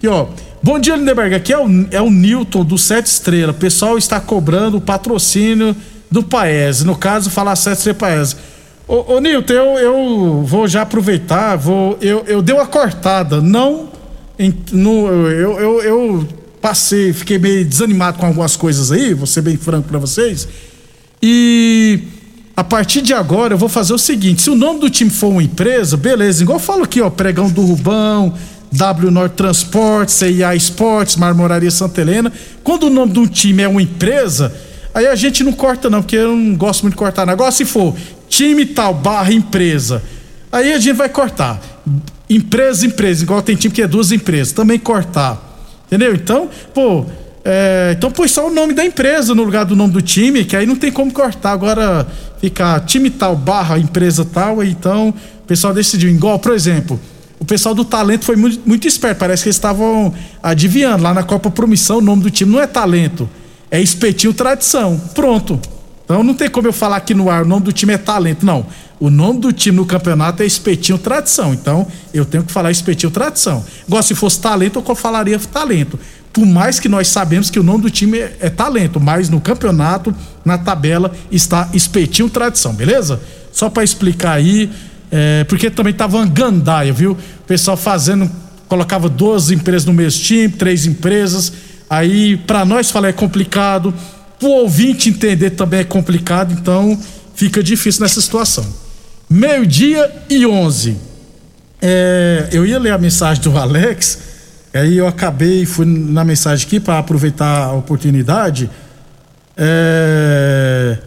ó. 0.06 0.28
Bom 0.62 0.78
dia, 0.78 0.96
Lindeberg. 0.96 1.34
Aqui 1.34 1.52
é 1.52 1.58
o, 1.58 1.88
é 1.90 2.00
o 2.00 2.12
Newton 2.12 2.64
do 2.64 2.78
Sete 2.78 3.08
Estrela. 3.08 3.52
O 3.52 3.56
pessoal 3.56 3.98
está 3.98 4.20
cobrando 4.20 4.78
o 4.78 4.82
patrocínio 4.82 5.76
do 6.12 6.22
Paese. 6.22 6.86
No 6.86 6.96
caso, 6.96 7.32
falar 7.32 7.56
Sete 7.56 7.78
Estrela 7.78 7.98
Paese. 7.98 8.36
Ô, 8.88 9.16
ô 9.16 9.20
Newton, 9.20 9.54
eu, 9.54 9.80
eu 9.80 10.44
vou 10.46 10.68
já 10.68 10.84
aproveitar. 10.84 11.56
Vou, 11.56 11.98
eu, 12.00 12.24
eu 12.28 12.44
dei 12.44 12.54
uma 12.54 12.68
cortada. 12.68 13.42
Não. 13.42 13.90
Em, 14.38 14.54
no, 14.72 15.08
eu, 15.08 15.60
eu, 15.60 15.82
eu 15.82 16.28
passei, 16.62 17.14
fiquei 17.14 17.38
meio 17.38 17.64
desanimado 17.66 18.18
com 18.18 18.26
algumas 18.26 18.56
coisas 18.56 18.92
aí, 18.92 19.14
vou 19.14 19.28
ser 19.28 19.42
bem 19.42 19.58
franco 19.58 19.88
para 19.88 20.00
vocês. 20.00 20.48
E 21.22 22.00
a 22.56 22.64
partir 22.64 23.02
de 23.02 23.14
agora 23.14 23.54
eu 23.54 23.58
vou 23.58 23.70
fazer 23.70 23.94
o 23.94 23.98
seguinte: 23.98 24.42
se 24.42 24.50
o 24.50 24.56
nome 24.56 24.80
do 24.80 24.90
time 24.90 25.10
for 25.10 25.28
uma 25.28 25.44
empresa, 25.44 25.96
beleza, 25.96 26.44
igual 26.44 26.58
eu 26.58 26.64
falo 26.64 26.84
aqui, 26.84 27.02
ó, 27.02 27.10
Pregão 27.10 27.50
do 27.50 27.62
Rubão, 27.62 28.34
W 28.72 29.12
Norte 29.12 29.34
Transportes, 29.34 30.16
CIA 30.16 30.56
Esportes, 30.56 31.16
Marmoraria 31.16 31.72
Santa 31.72 32.02
Helena. 32.02 32.32
Quando 32.64 32.84
o 32.84 32.90
nome 32.90 33.14
de 33.14 33.20
um 33.20 33.28
time 33.28 33.64
é 33.64 33.68
uma 33.68 33.82
empresa, 33.82 34.54
aí 34.94 35.08
a 35.08 35.16
gente 35.16 35.44
não 35.44 35.54
corta, 35.54 35.90
não, 35.90 36.02
porque 36.02 36.16
eu 36.16 36.36
não 36.36 36.56
gosto 36.56 36.82
muito 36.82 36.94
de 36.94 36.98
cortar 36.98 37.26
negócio. 37.26 37.66
Se 37.66 37.72
for 37.72 37.96
time 38.28 38.66
tal, 38.66 38.94
barra 38.94 39.32
empresa, 39.32 40.04
aí 40.52 40.74
a 40.74 40.80
gente 40.80 40.96
vai 40.96 41.10
cortar. 41.10 41.62
Empresa, 42.30 42.86
empresa, 42.86 43.24
igual 43.24 43.42
tem 43.42 43.56
time 43.56 43.74
que 43.74 43.82
é 43.82 43.88
duas 43.88 44.12
empresas, 44.12 44.52
também 44.52 44.78
cortar. 44.78 45.47
Entendeu? 45.88 46.14
Então, 46.14 46.50
pô, 46.74 47.06
é, 47.44 47.96
então 47.98 48.12
põe 48.12 48.28
só 48.28 48.48
o 48.48 48.54
nome 48.54 48.74
da 48.74 48.84
empresa 48.84 49.34
no 49.34 49.44
lugar 49.44 49.64
do 49.64 49.74
nome 49.74 49.94
do 49.94 50.02
time, 50.02 50.44
que 50.44 50.56
aí 50.56 50.66
não 50.66 50.76
tem 50.76 50.92
como 50.92 51.14
cortar. 51.14 51.54
Agora 51.54 52.06
ficar 52.42 52.82
time 52.82 53.10
tal, 53.10 53.36
barra 53.38 53.80
empresa 53.80 54.26
tal, 54.26 54.62
então 54.62 55.10
o 55.10 55.48
pessoal 55.48 55.74
decidiu. 55.74 56.10
Igual, 56.10 56.40
por 56.40 56.54
exemplo, 56.54 57.00
o 57.40 57.46
pessoal 57.46 57.74
do 57.74 57.86
talento 57.86 58.26
foi 58.26 58.36
muito, 58.36 58.60
muito 58.66 58.86
esperto. 58.86 59.20
Parece 59.20 59.44
que 59.44 59.48
eles 59.48 59.56
estavam 59.56 60.14
adivinhando. 60.44 61.04
Lá 61.04 61.14
na 61.14 61.24
Copa 61.24 61.50
Promissão, 61.50 62.00
o 62.00 62.02
nome 62.02 62.24
do 62.24 62.30
time 62.30 62.52
não 62.52 62.62
é 62.62 62.68
talento, 62.68 63.30
é 63.72 63.80
espetinho 63.80 64.34
tradição. 64.34 65.00
Pronto. 65.16 65.58
Então 66.08 66.24
não 66.24 66.34
tem 66.34 66.50
como 66.50 66.70
eu 66.70 66.72
falar 66.72 66.96
aqui 66.96 67.14
no 67.14 67.30
ar, 67.30 67.44
o 67.44 67.46
nome 67.46 67.66
do 67.66 67.74
time 67.74 67.92
é 67.92 67.98
talento. 67.98 68.46
Não. 68.46 68.66
O 68.98 69.10
nome 69.10 69.42
do 69.42 69.52
time 69.52 69.76
no 69.76 69.86
campeonato 69.86 70.42
é 70.42 70.46
Espetinho 70.46 70.98
Tradição. 70.98 71.54
Então, 71.54 71.86
eu 72.14 72.24
tenho 72.24 72.46
que 72.46 72.52
falar 72.52 72.72
Espetinho 72.72 73.12
Tradição. 73.12 73.64
Igual 73.86 74.02
se 74.02 74.16
fosse 74.16 74.40
talento, 74.40 74.82
eu 74.88 74.96
falaria 74.96 75.38
talento. 75.38 76.00
Por 76.32 76.46
mais 76.46 76.80
que 76.80 76.88
nós 76.88 77.10
sabemos 77.10 77.50
que 77.50 77.60
o 77.60 77.64
nome 77.64 77.82
do 77.82 77.90
time 77.90 78.20
é, 78.20 78.38
é 78.40 78.50
talento, 78.50 79.02
mas 79.02 79.28
no 79.28 79.42
campeonato, 79.42 80.16
na 80.46 80.58
tabela, 80.58 81.12
está 81.30 81.68
Espetinho 81.74 82.30
Tradição, 82.30 82.74
beleza? 82.74 83.20
Só 83.52 83.70
para 83.70 83.84
explicar 83.84 84.32
aí, 84.32 84.72
é, 85.12 85.44
porque 85.44 85.70
também 85.70 85.94
tava 85.94 86.16
uma 86.16 86.26
gandaia, 86.26 86.94
viu? 86.94 87.12
O 87.12 87.44
pessoal 87.46 87.76
fazendo, 87.76 88.32
colocava 88.70 89.10
duas 89.10 89.52
empresas 89.52 89.86
no 89.86 89.94
mesmo 89.94 90.24
time, 90.24 90.48
três 90.48 90.86
empresas. 90.86 91.52
Aí, 91.90 92.38
para 92.38 92.64
nós 92.64 92.90
falar 92.90 93.10
é 93.10 93.14
complicado, 93.14 93.94
pro 94.40 94.50
ouvinte 94.50 95.10
entender 95.10 95.52
também 95.52 95.82
é 95.82 95.84
complicado, 95.84 96.54
então 96.54 97.00
fica 97.36 97.64
difícil 97.64 98.02
nessa 98.02 98.22
situação. 98.22 98.66
Meio-dia 99.30 100.10
e 100.30 100.46
11. 100.46 100.98
É, 101.82 102.50
eu 102.52 102.66
ia 102.66 102.80
ler 102.80 102.92
a 102.92 102.98
mensagem 102.98 103.44
do 103.44 103.58
Alex, 103.58 104.20
aí 104.74 104.98
eu 104.98 105.08
acabei, 105.08 105.66
fui 105.66 105.86
na 105.86 106.24
mensagem 106.24 106.66
aqui 106.66 106.80
para 106.80 106.98
aproveitar 106.98 107.66
a 107.66 107.74
oportunidade. 107.74 108.70
É, 109.56 110.98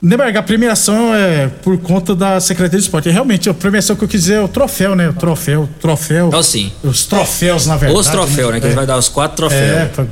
Neberg, 0.00 0.36
a 0.36 0.42
premiação 0.42 1.14
é 1.14 1.48
por 1.62 1.78
conta 1.78 2.14
da 2.14 2.38
Secretaria 2.38 2.78
de 2.78 2.84
Esporte. 2.84 3.08
É 3.08 3.12
realmente, 3.12 3.48
a 3.48 3.54
premiação 3.54 3.96
que 3.96 4.04
eu 4.04 4.08
quis 4.08 4.20
dizer 4.22 4.34
é 4.34 4.40
o 4.40 4.48
troféu, 4.48 4.94
né? 4.94 5.08
O 5.08 5.14
troféu, 5.14 5.68
troféu. 5.80 6.28
Então, 6.28 6.42
sim. 6.42 6.70
Os 6.84 7.06
troféus, 7.06 7.66
na 7.66 7.76
verdade. 7.76 7.98
Os 7.98 8.06
troféus, 8.08 8.48
né? 8.48 8.54
né? 8.54 8.60
Que 8.60 8.66
é. 8.68 8.74
vai 8.74 8.86
dar 8.86 8.98
os 8.98 9.08
quatro 9.08 9.36
troféus. 9.36 9.98
É, 9.98 10.06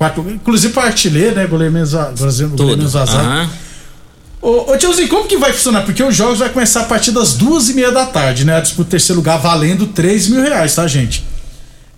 quatro, 0.00 0.30
inclusive 0.30 0.72
para 0.72 0.84
artilheiro, 0.84 1.36
né? 1.36 1.46
Goleiro 1.46 1.74
menos, 1.74 1.92
goleiro 1.92 2.78
menos 2.78 2.96
azar. 2.96 3.22
Uhum. 3.22 3.48
Ô, 4.40 4.72
ô 4.72 4.76
tiozinho, 4.78 5.08
como 5.08 5.28
que 5.28 5.36
vai 5.36 5.52
funcionar? 5.52 5.82
Porque 5.82 6.02
os 6.02 6.16
jogos 6.16 6.38
vai 6.38 6.48
começar 6.48 6.80
a 6.80 6.84
partir 6.84 7.10
das 7.10 7.34
duas 7.34 7.68
e 7.68 7.74
meia 7.74 7.92
da 7.92 8.06
tarde, 8.06 8.46
né? 8.46 8.56
A 8.56 8.60
disputa 8.60 8.92
terceiro 8.92 9.18
lugar 9.18 9.38
valendo 9.38 9.88
3 9.88 10.28
mil 10.28 10.40
reais, 10.40 10.74
tá, 10.74 10.86
gente? 10.86 11.22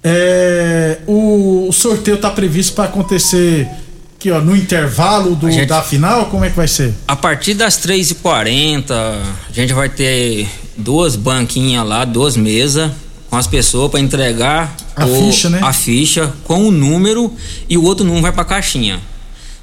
É, 0.03 0.99
o, 1.07 1.69
o, 1.69 1.73
sorteio 1.73 2.17
tá 2.17 2.29
previsto 2.29 2.73
para 2.73 2.87
acontecer 2.87 3.69
aqui, 4.17 4.33
ó, 4.33 4.41
no 4.41 4.57
intervalo 4.57 5.37
do, 5.37 5.49
gente, 5.49 5.67
da 5.67 5.81
final, 5.81 6.27
como 6.27 6.45
é 6.45 6.51
que 6.51 6.57
vai 6.57 6.67
ser? 6.67 6.93
A 7.07 7.15
partir 7.15 7.55
das 7.55 7.79
3h40, 7.79 8.91
a 8.91 9.53
gente 9.53 9.73
vai 9.73 9.89
ter 9.89 10.49
duas 10.77 11.15
banquinhas 11.15 11.87
lá, 11.87 12.05
duas 12.05 12.37
mesas 12.37 12.91
com 13.33 13.39
as 13.39 13.47
pessoas 13.47 13.91
para 13.91 13.99
entregar 13.99 14.77
a 14.95 15.07
o, 15.07 15.17
ficha, 15.17 15.49
né? 15.49 15.59
A 15.63 15.73
ficha 15.73 16.31
com 16.45 16.69
o 16.69 16.71
número 16.71 17.33
e 17.67 17.79
o 17.79 17.83
outro 17.83 18.05
número 18.05 18.21
vai 18.21 18.31
para 18.31 18.45
caixinha. 18.45 19.01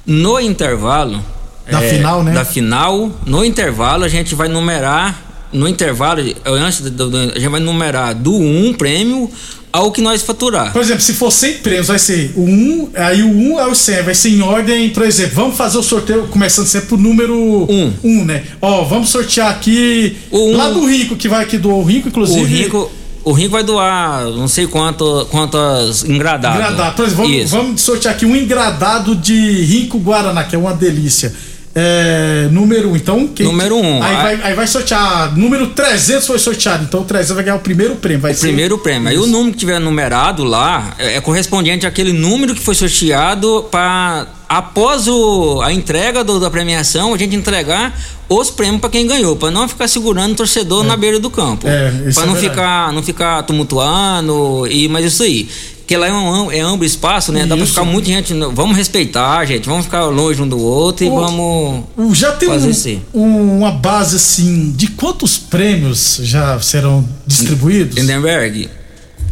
No 0.04 0.40
intervalo, 0.40 1.24
da 1.70 1.80
é, 1.80 1.94
final, 1.94 2.24
né? 2.24 2.32
Da 2.32 2.44
final. 2.44 3.12
No 3.24 3.44
intervalo, 3.44 4.02
a 4.02 4.08
gente 4.08 4.34
vai 4.34 4.48
numerar. 4.48 5.48
No 5.52 5.68
intervalo, 5.68 6.20
antes 6.44 6.80
do, 6.80 7.16
a 7.16 7.38
gente 7.38 7.48
vai 7.48 7.60
numerar 7.60 8.12
do 8.12 8.34
1 8.34 8.66
um 8.66 8.74
prêmio 8.74 9.30
ao 9.72 9.92
que 9.92 10.02
nós 10.02 10.20
faturar. 10.20 10.72
Por 10.72 10.82
exemplo, 10.82 11.02
se 11.02 11.12
for 11.12 11.30
100 11.30 11.58
prêmios, 11.58 11.86
vai 11.86 11.98
ser 12.00 12.32
o 12.34 12.42
1, 12.42 12.48
um, 12.48 12.90
aí 12.96 13.22
o 13.22 13.28
1 13.28 13.52
um 13.52 13.60
é 13.60 13.66
o 13.68 13.74
100, 13.76 14.02
vai 14.02 14.16
ser 14.16 14.30
em 14.30 14.42
ordem, 14.42 14.90
por 14.90 15.04
exemplo, 15.04 15.36
vamos 15.36 15.56
fazer 15.56 15.78
o 15.78 15.82
sorteio 15.84 16.26
começando 16.26 16.66
sempre 16.66 16.88
pro 16.88 16.96
número 16.96 17.36
1, 17.36 17.72
um. 17.72 17.92
um, 18.02 18.24
né? 18.24 18.42
Ó, 18.60 18.82
vamos 18.82 19.10
sortear 19.10 19.48
aqui 19.48 20.16
um, 20.32 20.56
lá 20.56 20.70
do 20.70 20.84
Rico, 20.86 21.14
que 21.14 21.28
vai 21.28 21.44
aqui 21.44 21.56
do 21.56 21.70
o 21.70 21.84
Rico, 21.84 22.08
inclusive. 22.08 22.40
O 22.40 22.44
Rico, 22.44 22.92
o 23.24 23.32
Rico 23.32 23.52
vai 23.52 23.62
doar 23.62 24.24
não 24.26 24.48
sei 24.48 24.66
quanto, 24.66 25.26
quantas 25.30 26.04
engradados. 26.04 26.58
Engradado. 26.58 27.02
Exemplo, 27.02 27.24
vamos, 27.24 27.50
vamos 27.50 27.82
sortear 27.82 28.14
aqui 28.14 28.24
um 28.26 28.36
engradado 28.36 29.14
de 29.14 29.62
Rico 29.64 29.98
Guaraná, 29.98 30.44
que 30.44 30.54
é 30.56 30.58
uma 30.58 30.72
delícia. 30.72 31.34
É, 31.82 32.48
número 32.50 32.88
1. 32.88 32.92
Um. 32.92 32.96
Então, 32.96 33.28
quem, 33.28 33.46
número 33.46 33.76
1. 33.76 33.78
Um. 33.78 34.02
Aí, 34.02 34.16
vai, 34.16 34.40
aí 34.42 34.54
vai 34.54 34.66
sortear. 34.66 35.36
Número 35.36 35.68
300 35.68 36.26
foi 36.26 36.38
sorteado. 36.38 36.84
Então, 36.84 37.00
o 37.00 37.04
300 37.04 37.34
vai 37.34 37.44
ganhar 37.44 37.56
o 37.56 37.60
primeiro 37.60 37.96
prêmio. 37.96 38.20
Vai 38.20 38.32
o 38.32 38.34
ser... 38.34 38.48
primeiro 38.48 38.76
prêmio. 38.78 39.08
Aí, 39.08 39.18
o 39.18 39.26
número 39.26 39.52
que 39.52 39.58
tiver 39.58 39.78
numerado 39.78 40.44
lá 40.44 40.94
é, 40.98 41.16
é 41.16 41.20
correspondente 41.20 41.86
àquele 41.86 42.12
número 42.12 42.54
que 42.54 42.60
foi 42.60 42.74
sorteado 42.74 43.66
para 43.70 44.26
após 44.48 45.06
o, 45.06 45.60
a 45.62 45.72
entrega 45.72 46.24
do, 46.24 46.40
da 46.40 46.50
premiação, 46.50 47.14
a 47.14 47.18
gente 47.18 47.36
entregar 47.36 47.96
os 48.28 48.50
prêmios 48.50 48.80
para 48.80 48.90
quem 48.90 49.06
ganhou, 49.06 49.36
para 49.36 49.50
não 49.50 49.68
ficar 49.68 49.86
segurando 49.86 50.32
o 50.32 50.34
torcedor 50.34 50.84
é. 50.84 50.88
na 50.88 50.96
beira 50.96 51.20
do 51.20 51.30
campo. 51.30 51.68
É, 51.68 52.10
para 52.12 52.26
não 52.26 52.34
ficar 52.34 52.92
não 52.92 53.02
ficar 53.02 53.42
tumultuando 53.44 54.66
e 54.68 54.88
mas 54.88 55.04
isso 55.04 55.22
aí 55.22 55.48
porque 55.90 55.96
lá 55.96 56.06
é, 56.06 56.12
um, 56.12 56.52
é 56.52 56.60
amplo 56.60 56.84
espaço, 56.84 57.32
né? 57.32 57.44
Dá 57.44 57.56
pra 57.56 57.66
ficar 57.66 57.84
muita 57.84 58.06
gente. 58.06 58.32
Vamos 58.52 58.76
respeitar, 58.76 59.44
gente. 59.44 59.68
Vamos 59.68 59.86
ficar 59.86 60.04
longe 60.04 60.40
um 60.40 60.46
do 60.46 60.56
outro 60.56 61.04
e 61.04 61.10
vamos. 61.10 61.82
Já 62.16 62.30
tem 62.30 62.48
fazer 62.48 63.02
um, 63.12 63.58
uma 63.58 63.72
base 63.72 64.14
assim 64.14 64.70
de 64.70 64.86
quantos 64.86 65.36
prêmios 65.36 66.20
já 66.22 66.60
serão 66.60 67.04
distribuídos? 67.26 67.96
Lindenberg, 67.96 68.70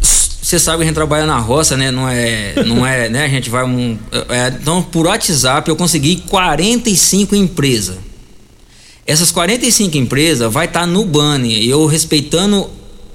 você 0.01 0.59
sabe 0.59 0.79
que 0.79 0.83
a 0.83 0.85
gente 0.87 0.95
trabalha 0.95 1.25
na 1.25 1.39
roça, 1.39 1.77
né? 1.77 1.91
Não 1.91 2.09
é, 2.09 2.53
não 2.67 2.85
é, 2.85 3.07
né? 3.07 3.23
A 3.23 3.29
gente 3.29 3.49
vai 3.49 3.63
um, 3.63 3.97
é, 4.27 4.49
então 4.49 4.83
por 4.83 5.07
WhatsApp 5.07 5.69
eu 5.69 5.77
consegui 5.77 6.17
45 6.27 7.37
empresas. 7.37 7.95
Essas 9.07 9.31
45 9.31 9.97
empresas 9.97 10.51
vai 10.51 10.65
estar 10.65 10.81
tá 10.81 10.85
no 10.85 11.05
banner, 11.05 11.63
eu 11.63 11.85
respeitando 11.85 12.69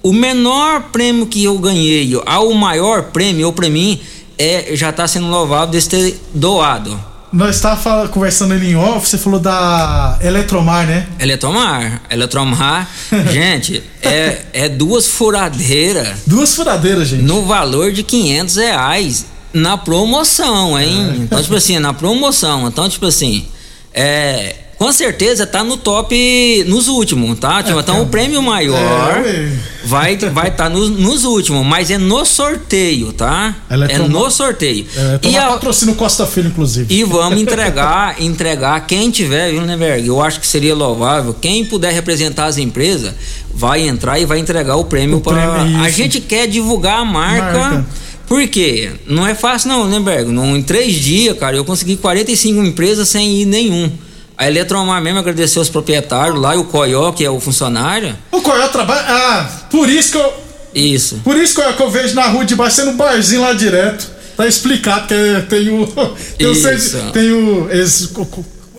o 0.05 0.13
menor 0.13 0.83
prêmio 0.93 1.27
que 1.27 1.43
eu 1.43 1.59
ganhei 1.59 2.13
ao 2.27 2.53
maior 2.53 3.05
prêmio, 3.05 3.51
para 3.55 3.71
mim, 3.71 3.99
é 4.39 4.77
já 4.77 4.91
está 4.91 5.09
sendo 5.09 5.29
louvável 5.29 5.81
de 5.81 5.89
ter 5.89 6.21
doado. 6.35 7.03
Nós 7.33 7.57
estávamos 7.57 8.11
conversando 8.11 8.53
ali 8.53 8.73
em 8.73 8.77
off, 8.77 9.09
você 9.09 9.17
falou 9.17 9.41
da 9.41 10.19
Eletromar, 10.21 10.87
né? 10.87 11.09
Eletromar. 11.19 12.03
Eletromar, 12.11 12.89
gente, 13.33 13.83
é, 14.03 14.43
é 14.53 14.69
duas 14.69 15.07
furadeiras. 15.07 16.19
Duas 16.27 16.55
furadeiras, 16.55 17.09
gente. 17.09 17.23
No 17.23 17.47
valor 17.47 17.91
de 17.91 18.03
500 18.03 18.57
reais. 18.57 19.27
Na 19.55 19.79
promoção, 19.79 20.79
hein? 20.79 21.13
É. 21.13 21.17
Então, 21.17 21.43
tipo 21.43 21.55
assim, 21.55 21.79
na 21.79 21.95
promoção. 21.95 22.69
Então, 22.69 22.89
tipo 22.89 23.07
assim, 23.07 23.47
é, 23.93 24.64
com 24.77 24.93
certeza 24.93 25.47
tá 25.47 25.63
no 25.63 25.77
top 25.77 26.65
nos 26.67 26.89
últimos, 26.89 27.39
tá? 27.39 27.63
Tipo, 27.63 27.81
então 27.81 28.03
o 28.03 28.07
prêmio 28.07 28.43
maior 28.43 29.23
é, 29.25 29.53
vai 29.85 30.17
vai 30.17 30.49
estar 30.49 30.65
tá 30.65 30.69
nos, 30.69 30.91
nos 30.91 31.25
últimos, 31.25 31.65
mas 31.67 31.91
é 31.91 31.99
no 31.99 32.25
sorteio, 32.25 33.13
tá? 33.13 33.55
Ela 33.69 33.87
é, 33.87 33.93
é 33.95 33.99
no 33.99 34.31
sorteio. 34.31 34.87
É, 34.97 35.29
e 35.29 35.37
a 35.37 35.49
patrocínio 35.49 35.95
Costa 35.95 36.27
Filho, 36.27 36.49
inclusive. 36.49 36.93
E 36.93 37.05
vamos 37.05 37.41
entregar, 37.41 38.17
entregar 38.23 38.87
quem 38.87 39.11
tiver, 39.11 39.53
viu, 39.53 39.63
Neberg? 39.63 40.07
Eu 40.07 40.21
acho 40.21 40.41
que 40.41 40.47
seria 40.47 40.75
louvável. 40.75 41.35
Quem 41.41 41.65
puder 41.65 41.93
representar 41.93 42.47
as 42.47 42.59
empresas 42.59 43.15
vai 43.53 43.87
entrar 43.87 44.19
e 44.19 44.25
vai 44.25 44.39
entregar 44.39 44.77
o 44.77 44.85
prêmio 44.85 45.21
para. 45.21 45.63
A 45.83 45.89
gente 45.89 46.21
quer 46.21 46.47
divulgar 46.47 46.99
a 46.99 47.05
marca. 47.05 47.59
marca. 47.59 47.87
Por 48.27 48.47
quê? 48.49 48.91
Não 49.07 49.27
é 49.27 49.35
fácil 49.35 49.69
não, 49.69 49.87
né, 49.87 50.01
Bergo? 50.01 50.33
Em 50.33 50.63
três 50.63 50.95
dias, 50.95 51.39
cara, 51.39 51.57
eu 51.57 51.65
consegui 51.65 51.97
45 51.97 52.65
empresas 52.65 53.09
sem 53.09 53.43
ir 53.43 53.45
nenhum. 53.45 53.93
A 54.37 54.49
Eletromar 54.49 55.01
mesmo 55.01 55.21
agradeceu 55.21 55.63
os 55.63 55.69
proprietários 55.69 56.41
lá 56.41 56.55
e 56.55 56.59
o 56.59 56.65
Coió, 56.65 57.13
que 57.13 57.25
é 57.25 57.31
o 57.31 57.39
funcionário. 57.39 58.17
O 58.33 58.41
Coió 58.41 58.67
trabalha. 58.69 59.05
Ah, 59.07 59.49
por 59.71 59.89
isso 59.89 60.13
que 60.13 60.19
eu. 60.19 60.33
Isso. 60.75 61.21
Por 61.23 61.37
isso 61.37 61.55
que 61.55 61.61
eu, 61.61 61.73
que 61.73 61.83
eu 61.83 61.91
vejo 61.91 62.15
na 62.15 62.27
rua 62.27 62.45
de 62.45 62.57
baixo 62.57 62.77
sendo 62.77 62.91
um 62.91 62.97
barzinho 62.97 63.43
lá 63.43 63.53
direto. 63.53 64.11
Tá 64.37 64.47
explicado 64.47 65.07
que 65.07 65.47
tem 65.49 65.71
o. 65.71 65.87
Tem 66.37 66.51
isso. 66.51 66.99
o. 66.99 67.13
Tem 67.13 67.31
o 67.31 67.69
eles 67.71 68.13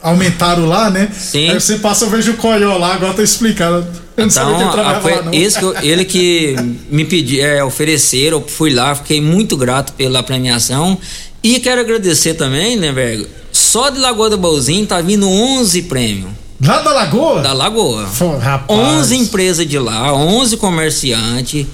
aumentaram 0.01 0.67
lá, 0.67 0.89
né? 0.89 1.09
Sim. 1.12 1.50
Aí 1.50 1.59
você 1.59 1.77
passa, 1.77 2.05
eu 2.05 2.09
vejo 2.09 2.33
o 2.33 2.38
Coió 2.38 2.77
lá, 2.77 2.93
agora 2.93 3.13
tá 3.13 3.24
explicado. 3.24 3.88
Eu 4.17 4.25
então, 4.25 4.71
que 4.71 4.79
a, 4.79 5.00
foi 5.01 5.15
lá, 5.15 5.35
esse 5.35 5.57
que 5.57 5.65
eu, 5.65 5.75
ele 5.81 6.05
que 6.05 6.55
me 6.89 7.05
pediu, 7.05 7.43
é, 7.43 7.63
ofereceram, 7.63 8.38
eu 8.38 8.47
fui 8.47 8.74
lá, 8.74 8.93
fiquei 8.93 9.19
muito 9.19 9.57
grato 9.57 9.93
pela 9.93 10.21
premiação. 10.21 10.97
E 11.41 11.59
quero 11.59 11.81
agradecer 11.81 12.33
também, 12.35 12.77
né, 12.77 12.91
velho? 12.91 13.27
Só 13.75 13.89
de 13.89 14.00
Lagoa 14.00 14.29
do 14.29 14.38
Bolzinho 14.38 14.86
tá 14.86 15.01
vindo 15.01 15.27
11 15.27 15.82
prêmios. 15.82 16.30
Lá 16.65 16.80
da 16.80 16.93
Lagoa? 16.93 17.41
Da 17.41 17.52
Lagoa. 17.52 18.08
Pô, 18.17 18.38
rapaz. 18.38 18.80
11 18.80 19.17
empresas 19.17 19.67
de 19.67 19.78
lá, 19.78 20.13
11 20.13 20.56
comerciantes. 20.56 21.67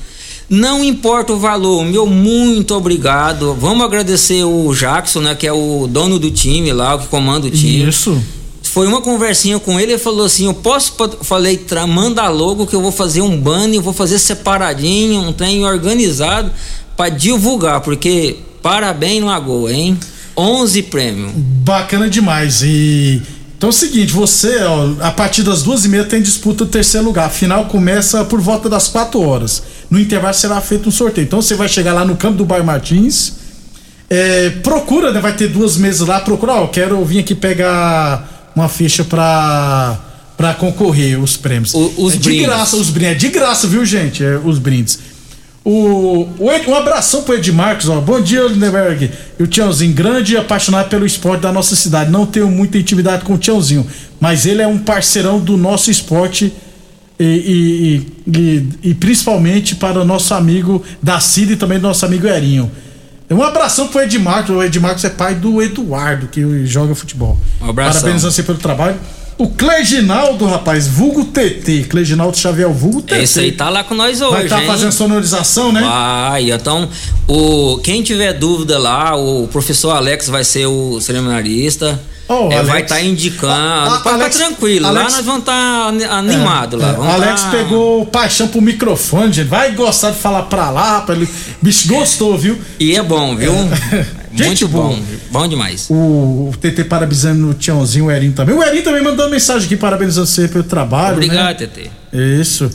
Não 0.50 0.84
importa 0.84 1.32
o 1.32 1.38
valor, 1.38 1.86
meu 1.86 2.08
muito 2.08 2.74
obrigado. 2.74 3.54
Vamos 3.54 3.86
agradecer 3.86 4.44
o 4.44 4.74
Jackson, 4.74 5.20
né, 5.20 5.36
que 5.36 5.46
é 5.46 5.54
o 5.54 5.86
dono 5.88 6.18
do 6.18 6.32
time 6.32 6.74
lá, 6.74 6.96
o 6.96 7.00
que 7.02 7.06
comanda 7.06 7.46
o 7.46 7.52
time. 7.52 7.88
Isso. 7.88 8.20
Foi 8.64 8.88
uma 8.88 9.02
conversinha 9.02 9.60
com 9.60 9.80
ele, 9.80 9.92
ele 9.92 10.00
falou 10.00 10.26
assim: 10.26 10.46
"Eu 10.46 10.56
posso 10.56 10.96
falei, 11.22 11.64
manda 11.88 12.28
logo 12.30 12.66
que 12.66 12.76
eu 12.76 12.82
vou 12.82 12.92
fazer 12.92 13.22
um 13.22 13.40
banner, 13.40 13.80
vou 13.80 13.94
fazer 13.94 14.18
separadinho, 14.18 15.22
um 15.22 15.32
trem 15.32 15.64
organizado 15.64 16.52
para 16.98 17.10
divulgar, 17.10 17.82
porque 17.82 18.38
parabéns 18.60 19.24
Lagoa, 19.24 19.72
hein?" 19.72 20.00
11 20.42 20.84
prêmios. 20.84 21.32
Bacana 21.36 22.10
demais. 22.10 22.62
E 22.64 23.22
então 23.62 23.70
é 23.70 23.74
o 23.74 23.74
seguinte, 23.74 24.12
você, 24.12 24.64
ó, 24.64 24.94
a 25.02 25.12
partir 25.12 25.44
das 25.44 25.62
duas 25.62 25.86
e 25.86 25.88
meia 25.88 26.04
tem 26.04 26.20
disputa 26.20 26.66
do 26.66 26.72
terceiro 26.72 27.06
lugar. 27.06 27.28
A 27.28 27.30
final 27.30 27.66
começa 27.66 28.26
por 28.26 28.42
volta 28.42 28.68
das 28.68 28.88
4 28.88 29.22
horas. 29.22 29.62
No 29.88 30.00
intervalo 30.00 30.34
será 30.34 30.60
feito 30.60 30.90
um 30.90 30.92
sorteio. 30.92 31.26
Então 31.26 31.44
você 31.44 31.54
vai 31.54 31.70
chegar 31.70 31.94
lá 31.94 32.04
no 32.04 32.16
campo 32.16 32.38
do 32.38 32.44
Bairro 32.44 32.66
Martins. 32.66 33.34
É, 34.10 34.50
procura, 34.64 35.12
né? 35.14 35.22
Vai 35.22 35.34
ter 35.36 35.48
duas 35.48 35.78
mesas 35.78 36.08
lá. 36.08 36.20
Procura, 36.22 36.54
ó, 36.54 36.68
quero 36.70 37.06
vir 37.06 37.20
aqui 37.20 37.36
pegar 37.36 38.52
uma 38.56 38.68
ficha 38.68 39.04
pra, 39.04 40.00
pra 40.36 40.56
concorrer 40.56 41.22
os 41.22 41.38
prêmios. 41.38 41.76
O, 41.76 41.94
os 41.98 42.14
é 42.16 42.18
de 42.18 42.24
brindes. 42.24 42.46
graça, 42.48 42.76
os 42.78 42.90
brindes. 42.90 43.12
É 43.12 43.16
de 43.16 43.30
graça, 43.30 43.68
viu, 43.68 43.86
gente? 43.86 44.24
É, 44.24 44.40
os 44.44 44.58
brindes. 44.58 44.98
O, 45.64 46.28
o 46.40 46.52
Ed, 46.52 46.68
um 46.68 46.76
abração 46.76 47.22
pro 47.22 47.36
Ed 47.36 47.52
Marcos, 47.52 47.88
ó. 47.88 48.02
Bom 48.02 48.20
dia, 48.20 48.42
Lindenberg. 48.48 49.12
E 49.40 49.44
o 49.44 49.48
Tiãozinho, 49.48 49.94
grande 49.94 50.34
e 50.34 50.38
apaixonado 50.38 50.90
pelo 50.90 51.06
esporte 51.06 51.42
da 51.42 51.52
nossa 51.52 51.76
cidade. 51.76 52.10
Não 52.10 52.26
tenho 52.26 52.50
muita 52.50 52.80
intimidade 52.80 53.24
com 53.24 53.34
o 53.34 53.38
Tiãozinho, 53.38 53.86
mas 54.20 54.46
ele 54.48 54.62
é 54.62 54.68
um 54.68 54.80
parceirão 54.80 55.40
do 55.40 55.58
nosso 55.58 55.92
esporte 55.92 56.52
e, 57.20 58.04
e, 58.26 58.38
e, 58.40 58.90
e 58.90 58.94
principalmente 58.96 59.76
para 59.76 60.02
o 60.02 60.06
nosso 60.06 60.34
amigo 60.34 60.84
da 61.02 61.20
Cida 61.20 61.54
e 61.54 61.56
também 61.56 61.78
do 61.78 61.88
nosso 61.88 62.06
amigo 62.06 62.26
Erinho. 62.26 62.72
Um 63.30 63.44
abração 63.44 63.88
pro 63.88 64.02
Ed 64.02 64.18
Marcos. 64.18 64.56
O 64.56 64.64
Ed 64.64 64.80
Marcos 64.80 65.04
é 65.04 65.10
pai 65.10 65.36
do 65.36 65.62
Eduardo, 65.62 66.28
que 66.28 66.66
joga 66.66 66.96
futebol. 66.96 67.38
Um 67.62 67.70
abração. 67.70 68.02
Parabéns 68.02 68.26
a 68.26 68.32
você 68.32 68.42
pelo 68.42 68.58
trabalho. 68.58 68.98
O 69.42 69.48
Cleginaldo, 69.48 70.46
rapaz, 70.46 70.88
vulgo 70.88 71.26
TT, 71.26 71.88
Cleginaldo 71.90 72.38
Xavier, 72.38 72.70
vulgo 72.70 73.02
TT. 73.02 73.24
Esse 73.24 73.40
aí 73.40 73.52
tá 73.52 73.72
lá 73.72 73.84
com 73.84 73.96
nós 73.96 74.22
hoje, 74.22 74.32
Vai 74.34 74.44
estar 74.44 74.60
tá 74.62 74.68
fazendo 74.68 74.92
sonorização, 74.92 75.72
né? 75.72 75.82
Vai, 75.82 76.52
então, 76.52 76.88
o, 77.28 77.80
quem 77.80 78.04
tiver 78.04 78.34
dúvida 78.34 78.78
lá, 78.78 79.16
o 79.16 79.48
professor 79.48 79.96
Alex 79.96 80.30
vai 80.30 80.44
ser 80.44 80.68
o 80.68 81.02
cerimonialista. 81.02 82.00
Oh, 82.32 82.50
é, 82.50 82.64
vai 82.64 82.82
estar 82.82 82.96
tá 82.96 83.02
indicando. 83.02 83.54
A, 83.54 84.02
Alex, 84.14 84.38
tranquilo. 84.38 84.88
Alex, 84.88 85.06
lá 85.06 85.18
nós 85.18 85.26
vamos 85.26 85.42
estar 85.42 85.92
tá 85.92 86.18
animados. 86.18 86.82
É, 86.82 86.86
lá. 86.86 87.10
É, 87.10 87.12
Alex 87.12 87.42
tá... 87.42 87.52
pegou 87.52 88.06
paixão 88.06 88.48
pro 88.48 88.62
microfone, 88.62 89.34
gente. 89.34 89.50
Vai 89.50 89.74
gostar 89.74 90.12
de 90.12 90.20
falar 90.20 90.44
pra 90.44 90.70
lá. 90.70 91.02
Pra 91.02 91.14
ele... 91.14 91.28
Bicho 91.62 91.90
gostou, 91.90 92.38
viu? 92.38 92.58
E 92.80 92.96
é 92.96 93.04
bom, 93.04 93.36
viu? 93.36 93.54
É. 93.92 94.22
Gente 94.34 94.64
Muito 94.64 94.68
bom, 94.70 94.98
bom 95.30 95.46
demais. 95.46 95.88
O, 95.90 95.94
o 95.94 96.54
TT 96.58 96.86
parabenizando 96.86 97.50
o 97.50 97.54
Tiãozinho, 97.54 98.06
o 98.06 98.12
Erinho 98.12 98.32
também. 98.32 98.56
O 98.56 98.64
Erinho 98.64 98.82
também 98.82 99.04
mandou 99.04 99.26
uma 99.26 99.32
mensagem 99.32 99.66
aqui 99.66 99.76
parabenizando 99.76 100.26
você 100.26 100.48
pelo 100.48 100.64
trabalho. 100.64 101.16
Obrigado, 101.16 101.60
né? 101.60 101.68
TT. 101.68 101.92
Isso. 102.14 102.72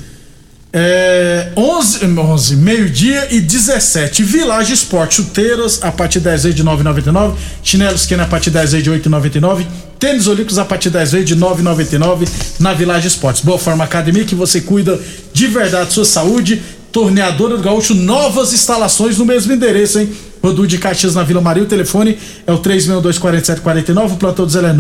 É, 0.79 1.53
11, 1.57 2.05
11 2.05 2.57
meio-dia 2.57 3.29
e 3.31 3.41
17. 3.41 4.23
Village 4.23 4.75
Esporte, 4.75 5.15
chuteiras 5.15 5.83
a 5.83 5.91
partir 5.91 6.21
10 6.21 6.43
vezes 6.43 6.55
de 6.55 6.63
9,99. 6.63 7.33
Chinelos 7.63 8.05
Kenner 8.05 8.27
a 8.27 8.29
partir 8.29 8.51
10 8.51 8.73
vezes 8.73 8.85
de 8.85 8.91
8,99. 8.91 9.65
Tênis 9.99 10.27
Olímpicos 10.27 10.59
a 10.59 10.67
partir 10.67 10.91
10 10.91 11.13
vezes 11.13 11.29
de 11.29 11.35
9,99 11.35 12.29
na 12.61 12.75
Village 12.75 13.09
Esportes. 13.09 13.41
Boa 13.43 13.59
Forma 13.59 13.85
Academia 13.85 14.27
que 14.27 14.35
você 14.35 14.61
cuida 14.61 15.01
de 15.33 15.47
verdade 15.47 15.95
sua 15.95 16.05
saúde. 16.05 16.63
Torneadora 16.93 17.57
do 17.57 17.63
Gaúcho, 17.63 17.95
novas 17.95 18.53
instalações 18.53 19.19
no 19.19 19.25
mesmo 19.25 19.53
endereço, 19.53 19.99
hein? 19.99 20.11
Rodu 20.43 20.67
de 20.67 20.79
Caxias 20.79 21.15
na 21.15 21.23
Vila 21.23 21.41
Maria. 21.41 21.63
O 21.63 21.67
telefone 21.67 22.17
é 22.47 22.53
o 22.53 22.59
3624749. 22.59 24.13
O 24.13 24.17
plantão 24.17 24.47
do 24.47 24.53
Zé 24.53 24.61
é 24.61 24.73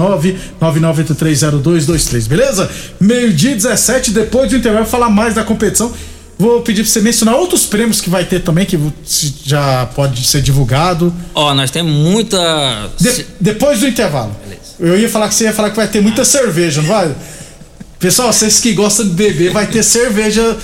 999830223, 0.60 2.28
beleza? 2.28 2.70
Meio-dia 3.00 3.54
17, 3.54 4.12
depois 4.12 4.50
do 4.50 4.56
intervalo, 4.56 4.86
falar 4.86 5.10
mais 5.10 5.34
da 5.34 5.42
competição. 5.42 5.92
Vou 6.38 6.60
pedir 6.60 6.82
pra 6.82 6.92
você 6.92 7.00
mencionar 7.00 7.34
outros 7.36 7.64
prêmios 7.64 8.00
que 8.00 8.10
vai 8.10 8.24
ter 8.24 8.40
também, 8.40 8.66
que 8.66 8.78
já 9.44 9.86
pode 9.94 10.22
ser 10.26 10.42
divulgado. 10.42 11.12
Ó, 11.34 11.50
oh, 11.50 11.54
nós 11.54 11.70
temos 11.70 11.92
muita. 11.92 12.90
De, 13.00 13.26
depois 13.40 13.80
do 13.80 13.88
intervalo. 13.88 14.36
Beleza. 14.44 14.62
Eu 14.78 14.98
ia 14.98 15.08
falar 15.08 15.28
que 15.28 15.34
você 15.34 15.44
ia 15.44 15.52
falar 15.54 15.70
que 15.70 15.76
vai 15.76 15.88
ter 15.88 16.02
muita 16.02 16.24
cerveja, 16.26 16.82
não 16.82 16.88
vai? 16.88 17.14
Pessoal, 17.98 18.30
vocês 18.30 18.60
que 18.60 18.72
gostam 18.72 19.08
de 19.08 19.14
beber, 19.14 19.50
vai 19.50 19.66
ter 19.66 19.82
cerveja 19.82 20.56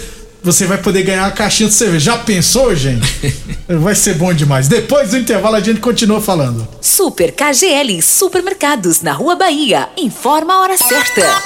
você 0.42 0.66
vai 0.66 0.78
poder 0.78 1.02
ganhar 1.02 1.22
uma 1.22 1.30
caixinha 1.30 1.68
de 1.68 1.74
cerveja. 1.74 2.12
Já 2.12 2.18
pensou, 2.18 2.74
gente? 2.74 3.06
vai 3.68 3.94
ser 3.94 4.14
bom 4.14 4.34
demais. 4.34 4.68
Depois 4.68 5.10
do 5.10 5.18
intervalo 5.18 5.56
a 5.56 5.60
gente 5.60 5.80
continua 5.80 6.20
falando. 6.20 6.66
Super 6.80 7.32
KGL 7.32 8.02
Supermercados 8.02 9.00
na 9.02 9.12
Rua 9.12 9.36
Bahia. 9.36 9.88
Informa 9.96 10.54
a 10.54 10.60
hora 10.60 10.76
certa. 10.76 11.42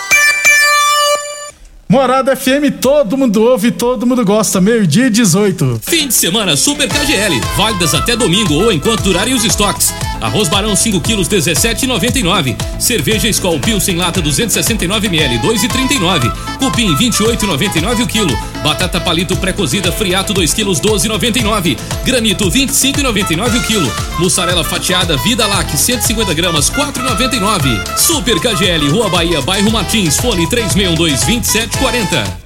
Morada 1.88 2.34
FM, 2.34 2.80
todo 2.80 3.16
mundo 3.16 3.44
ouve, 3.44 3.70
todo 3.70 4.04
mundo 4.04 4.24
gosta. 4.24 4.60
Meio-dia 4.60 5.08
18. 5.08 5.80
Fim 5.82 6.08
de 6.08 6.14
semana 6.14 6.56
Super 6.56 6.88
KGL. 6.88 7.40
Válidas 7.56 7.94
até 7.94 8.16
domingo 8.16 8.54
ou 8.54 8.72
enquanto 8.72 9.02
durarem 9.02 9.34
os 9.34 9.44
estoques. 9.44 9.94
Arroz 10.20 10.48
Barão 10.48 10.74
5 10.74 11.00
quilos 11.00 11.28
17,99. 11.28 12.56
Cerveja 12.78 13.28
Skol 13.28 13.58
Pilsen 13.60 13.96
lata 13.96 14.20
269 14.20 15.06
ml 15.06 15.38
2,39. 15.40 16.32
Cupim 16.58 16.94
28,99 16.96 18.02
o 18.02 18.06
quilo. 18.06 18.38
Batata 18.62 19.00
palito 19.00 19.36
pré-cozida 19.36 19.92
friato 19.92 20.32
2 20.32 20.54
quilos 20.54 20.80
12,99. 20.80 21.76
Granito 22.04 22.50
25,99 22.50 23.58
o 23.58 23.62
quilo. 23.66 23.92
Mussarela 24.18 24.64
fatiada 24.64 25.16
Vida 25.18 25.46
Lac 25.46 25.76
150 25.76 26.34
gramas 26.34 26.70
4,99. 26.70 27.96
Super 27.96 28.40
KGL 28.40 28.90
Rua 28.90 29.08
Bahia 29.08 29.40
Bairro 29.42 29.70
Martins 29.70 30.16
Fone 30.16 30.48
3612 30.48 31.26
2740. 31.26 32.45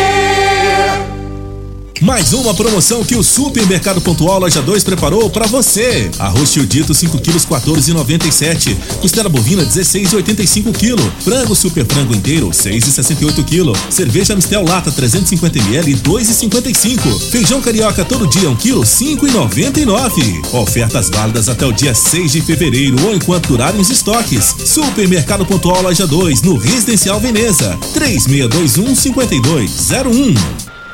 Mais 2.01 2.33
uma 2.33 2.51
promoção 2.55 3.03
que 3.03 3.15
o 3.15 3.21
Supermercado 3.21 4.01
Pontual 4.01 4.39
Loja 4.39 4.59
2 4.59 4.83
preparou 4.83 5.29
para 5.29 5.45
você. 5.45 6.09
Arroz 6.17 6.51
tio 6.51 6.65
dito 6.65 6.95
5 6.95 7.19
quilos 7.19 7.45
14,97. 7.45 8.75
Costela 8.99 9.29
bovina 9.29 9.63
16,85 9.63 10.73
kg. 10.73 10.99
Frango 11.23 11.55
super 11.55 11.85
frango 11.85 12.15
inteiro 12.15 12.49
6,68 12.49 13.45
kg. 13.45 13.79
Cerveja 13.91 14.35
Mistel 14.35 14.65
lata 14.67 14.91
350 14.91 15.59
ml 15.59 15.93
2,55. 15.97 17.29
Feijão 17.29 17.61
carioca 17.61 18.03
todo 18.03 18.25
dia 18.25 18.49
1 18.49 18.55
kg 18.55 18.79
5,99. 18.79 20.55
Ofertas 20.55 21.07
válidas 21.07 21.49
até 21.49 21.67
o 21.67 21.71
dia 21.71 21.93
6 21.93 22.31
de 22.31 22.41
fevereiro 22.41 22.99
ou 23.05 23.13
enquanto 23.13 23.49
durarem 23.49 23.79
os 23.79 23.91
estoques. 23.91 24.55
Supermercado 24.65 25.45
Pontual 25.45 25.83
Loja 25.83 26.07
2 26.07 26.41
no 26.41 26.57
Residencial 26.57 27.19
Veneza 27.19 27.77
3621 27.93 28.95
5201. 28.95 30.70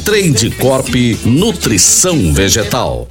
Trade 0.00 0.50
Corp 0.52 0.88
Nutrição 1.24 2.32
Vegetal. 2.32 3.08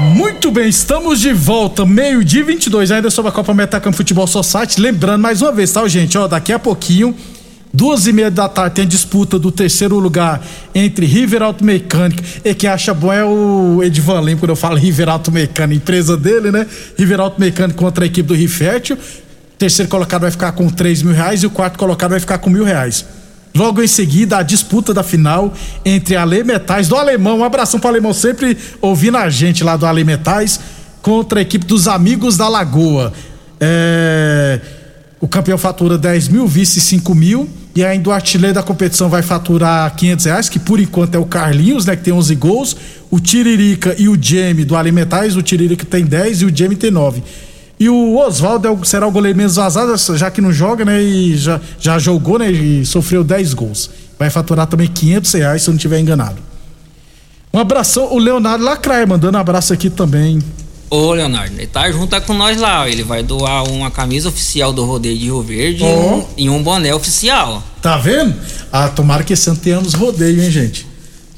Muito 0.00 0.50
bem, 0.50 0.68
estamos 0.68 1.20
de 1.20 1.32
volta, 1.32 1.86
meio-dia 1.86 2.44
22, 2.44 2.90
ainda 2.90 3.10
sobre 3.10 3.30
a 3.30 3.32
Copa 3.32 3.54
Metacam 3.54 3.92
Futebol 3.92 4.26
Society. 4.26 4.80
Lembrando 4.80 5.22
mais 5.22 5.40
uma 5.40 5.52
vez, 5.52 5.72
tá, 5.72 5.86
gente? 5.88 6.18
Ó, 6.18 6.28
daqui 6.28 6.52
a 6.52 6.58
pouquinho 6.58 7.14
Duas 7.72 8.08
e 8.08 8.12
meia 8.12 8.30
da 8.32 8.48
tarde 8.48 8.74
tem 8.74 8.84
a 8.84 8.88
disputa 8.88 9.38
do 9.38 9.52
terceiro 9.52 9.96
lugar 10.00 10.44
entre 10.74 11.06
River 11.06 11.40
Auto 11.42 11.64
Mecânica 11.64 12.22
e 12.44 12.52
que 12.52 12.66
acha 12.66 12.92
bom 12.92 13.12
é 13.12 13.24
o 13.24 13.80
Edvan 13.82 14.20
Lima, 14.20 14.40
quando 14.40 14.50
eu 14.50 14.56
falo 14.56 14.76
River 14.76 15.08
Auto 15.08 15.30
Mecânica, 15.30 15.74
empresa 15.74 16.16
dele, 16.16 16.50
né? 16.50 16.66
River 16.98 17.20
Auto 17.20 17.40
Mecânica 17.40 17.78
contra 17.78 18.04
a 18.04 18.06
equipe 18.06 18.26
do 18.26 18.34
Rifértil. 18.34 18.98
Terceiro 19.56 19.88
colocado 19.88 20.22
vai 20.22 20.32
ficar 20.32 20.50
com 20.52 20.68
3 20.68 21.02
mil 21.02 21.14
reais 21.14 21.44
e 21.44 21.46
o 21.46 21.50
quarto 21.50 21.78
colocado 21.78 22.10
vai 22.10 22.18
ficar 22.18 22.38
com 22.38 22.50
mil 22.50 22.64
reais. 22.64 23.04
Logo 23.54 23.80
em 23.80 23.86
seguida, 23.86 24.38
a 24.38 24.42
disputa 24.42 24.92
da 24.92 25.04
final 25.04 25.52
entre 25.84 26.16
Ale 26.16 26.42
Metais 26.42 26.88
do 26.88 26.96
Alemão. 26.96 27.38
Um 27.38 27.44
abração 27.44 27.78
pro 27.78 27.88
Alemão, 27.88 28.12
sempre 28.12 28.58
ouvindo 28.80 29.16
a 29.16 29.30
gente 29.30 29.62
lá 29.62 29.76
do 29.76 29.86
Ale 29.86 30.02
Metais, 30.02 30.58
contra 31.02 31.38
a 31.38 31.42
equipe 31.42 31.66
dos 31.66 31.86
Amigos 31.86 32.36
da 32.36 32.48
Lagoa. 32.48 33.12
É... 33.60 34.60
O 35.20 35.28
campeão 35.28 35.58
fatura 35.58 35.98
10 35.98 36.28
mil, 36.28 36.48
vice 36.48 36.80
5 36.80 37.14
mil. 37.14 37.48
E 37.74 37.84
ainda 37.84 38.10
o 38.10 38.12
artilheiro 38.12 38.54
da 38.54 38.62
competição 38.62 39.08
vai 39.08 39.22
faturar 39.22 39.94
500 39.94 40.24
reais, 40.24 40.48
que 40.48 40.58
por 40.58 40.80
enquanto 40.80 41.14
é 41.14 41.18
o 41.18 41.24
Carlinhos, 41.24 41.86
né? 41.86 41.94
Que 41.94 42.02
tem 42.02 42.12
11 42.12 42.34
gols. 42.34 42.76
O 43.10 43.20
Tiririca 43.20 43.94
e 43.96 44.08
o 44.08 44.18
Jamie 44.20 44.64
do 44.64 44.76
Alimentais. 44.76 45.36
O 45.36 45.42
Tiririca 45.42 45.86
tem 45.86 46.04
10 46.04 46.42
e 46.42 46.44
o 46.46 46.56
Jamie 46.56 46.76
tem 46.76 46.90
9. 46.90 47.22
E 47.78 47.88
o 47.88 48.18
Oswaldo 48.18 48.68
é 48.68 48.84
será 48.84 49.06
o 49.06 49.10
goleiro 49.10 49.38
menos 49.38 49.56
vazado, 49.56 49.96
já 50.16 50.30
que 50.30 50.40
não 50.40 50.52
joga, 50.52 50.84
né? 50.84 51.00
E 51.00 51.36
já, 51.36 51.60
já 51.78 51.98
jogou, 51.98 52.38
né? 52.38 52.50
E 52.50 52.84
sofreu 52.84 53.24
10 53.24 53.54
gols. 53.54 53.88
Vai 54.18 54.28
faturar 54.28 54.66
também 54.66 54.86
500 54.86 55.32
reais, 55.32 55.62
se 55.62 55.70
eu 55.70 55.72
não 55.72 55.76
estiver 55.76 55.98
enganado. 55.98 56.36
Um 57.54 57.58
abração, 57.58 58.12
o 58.12 58.18
Leonardo 58.18 58.64
Lacraia, 58.64 59.06
mandando 59.06 59.38
um 59.38 59.40
abraço 59.40 59.72
aqui 59.72 59.88
também. 59.88 60.40
Ô, 60.90 61.12
Leonardo, 61.12 61.54
ele 61.56 61.68
tá 61.68 61.90
junto 61.92 62.20
com 62.22 62.34
nós 62.34 62.60
lá. 62.60 62.88
Ele 62.88 63.04
vai 63.04 63.22
doar 63.22 63.62
uma 63.70 63.90
camisa 63.92 64.28
oficial 64.28 64.72
do 64.72 64.84
Rodeio 64.84 65.16
de 65.16 65.24
Rio 65.26 65.40
Verde 65.40 65.84
oh. 65.84 66.24
e, 66.36 66.50
um, 66.50 66.60
boné 66.60 66.92
oficial. 66.92 67.62
Tá 67.80 67.96
vendo? 67.96 68.34
Ah, 68.72 68.88
tomara 68.88 69.22
que 69.22 69.32
esse 69.32 69.48
ano 69.48 69.58
tenhamos 69.58 69.94
rodeio, 69.94 70.42
hein, 70.42 70.50
gente? 70.50 70.90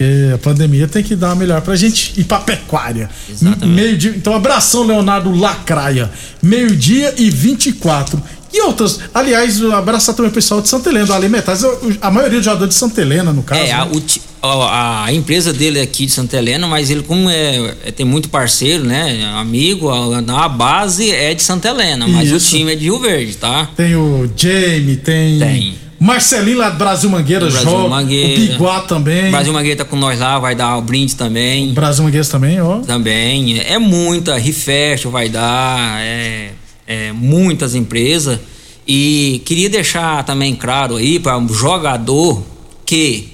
Porque 0.02 0.32
a 0.34 0.38
pandemia 0.38 0.88
tem 0.88 1.02
que 1.02 1.14
dar 1.14 1.28
uma 1.28 1.36
melhor 1.36 1.60
pra 1.60 1.76
gente 1.76 2.18
ir 2.18 2.24
pra 2.24 2.40
pecuária. 2.40 3.10
Exatamente. 3.28 3.66
Meio 3.66 3.96
dia, 3.96 4.10
então, 4.16 4.34
abração, 4.34 4.84
Leonardo 4.84 5.30
Lacraia. 5.30 6.10
Meio-dia 6.42 7.14
e 7.18 7.30
24. 7.30 8.20
E 8.52 8.60
outras, 8.62 9.00
aliás, 9.14 9.62
abraçar 9.64 10.14
também 10.14 10.30
o 10.30 10.34
pessoal 10.34 10.60
de 10.60 10.68
Santa 10.68 10.90
Helena, 10.90 11.20
do 11.20 11.30
Metais, 11.30 11.62
a 12.00 12.10
maioria 12.10 12.38
dos 12.38 12.44
jogadores 12.44 12.74
de 12.74 12.78
Santa 12.78 13.00
Helena, 13.00 13.32
no 13.32 13.42
caso. 13.42 13.60
É, 13.60 13.72
a, 13.72 13.84
né? 13.84 13.92
o, 13.94 14.00
a, 14.42 15.04
a, 15.04 15.12
empresa 15.12 15.52
dele 15.52 15.78
é 15.78 15.82
aqui 15.82 16.06
de 16.06 16.12
Santa 16.12 16.36
Helena, 16.36 16.66
mas 16.66 16.90
ele, 16.90 17.02
como 17.02 17.30
é, 17.30 17.74
é 17.84 17.92
tem 17.92 18.04
muito 18.04 18.28
parceiro, 18.28 18.84
né? 18.84 19.32
Amigo, 19.36 19.88
a, 19.88 20.18
a, 20.44 20.48
base 20.48 21.10
é 21.10 21.32
de 21.32 21.42
Santa 21.42 21.68
Helena, 21.68 22.08
mas 22.08 22.30
Isso. 22.30 22.56
o 22.56 22.58
time 22.58 22.72
é 22.72 22.76
de 22.76 22.84
Rio 22.84 22.98
Verde, 22.98 23.36
tá? 23.36 23.70
Tem 23.76 23.94
o 23.94 24.28
Jamie, 24.36 24.96
tem. 24.96 25.38
Tem. 25.38 25.74
Marcelinho 26.00 26.58
lá 26.58 26.70
do 26.70 26.78
Brasil 26.78 27.08
Mangueira 27.08 27.46
Brasil 27.46 27.70
joga. 27.70 27.88
Mangueira. 27.88 28.34
O 28.34 28.46
Biguá 28.46 28.80
também. 28.80 29.30
Brasil 29.30 29.52
Mangueira 29.52 29.76
tá 29.76 29.84
com 29.84 29.94
nós 29.94 30.18
lá, 30.18 30.36
vai 30.40 30.56
dar 30.56 30.76
o 30.76 30.82
brinde 30.82 31.14
também. 31.14 31.70
O 31.70 31.74
Brasil 31.74 32.02
Mangueira 32.02 32.26
também, 32.26 32.60
ó. 32.60 32.80
Também. 32.80 33.60
É 33.60 33.78
muita, 33.78 34.36
Refest 34.36 35.06
vai 35.06 35.28
dar, 35.28 36.00
é, 36.00 36.50
é 36.88 37.12
muitas 37.12 37.76
empresas. 37.76 38.40
E 38.88 39.40
queria 39.44 39.70
deixar 39.70 40.24
também 40.24 40.56
claro 40.56 40.96
aí 40.96 41.20
para 41.20 41.36
o 41.36 41.40
um 41.40 41.48
jogador 41.48 42.42
que 42.84 43.31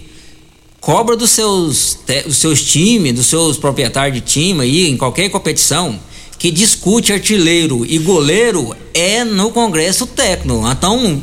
cobra 0.89 1.15
dos 1.19 1.29
seus, 1.29 1.99
dos 2.25 2.39
seus 2.39 2.63
times, 2.63 3.13
dos 3.13 3.27
seus 3.27 3.59
proprietários 3.59 4.15
de 4.15 4.23
time 4.23 4.63
aí, 4.63 4.89
em 4.89 4.97
qualquer 4.97 5.29
competição, 5.29 6.01
que 6.39 6.51
discute 6.51 7.13
artilheiro 7.13 7.85
e 7.85 7.99
goleiro 7.99 8.75
é 8.95 9.23
no 9.23 9.51
Congresso 9.51 10.07
técnico. 10.07 10.67
Então, 10.67 11.23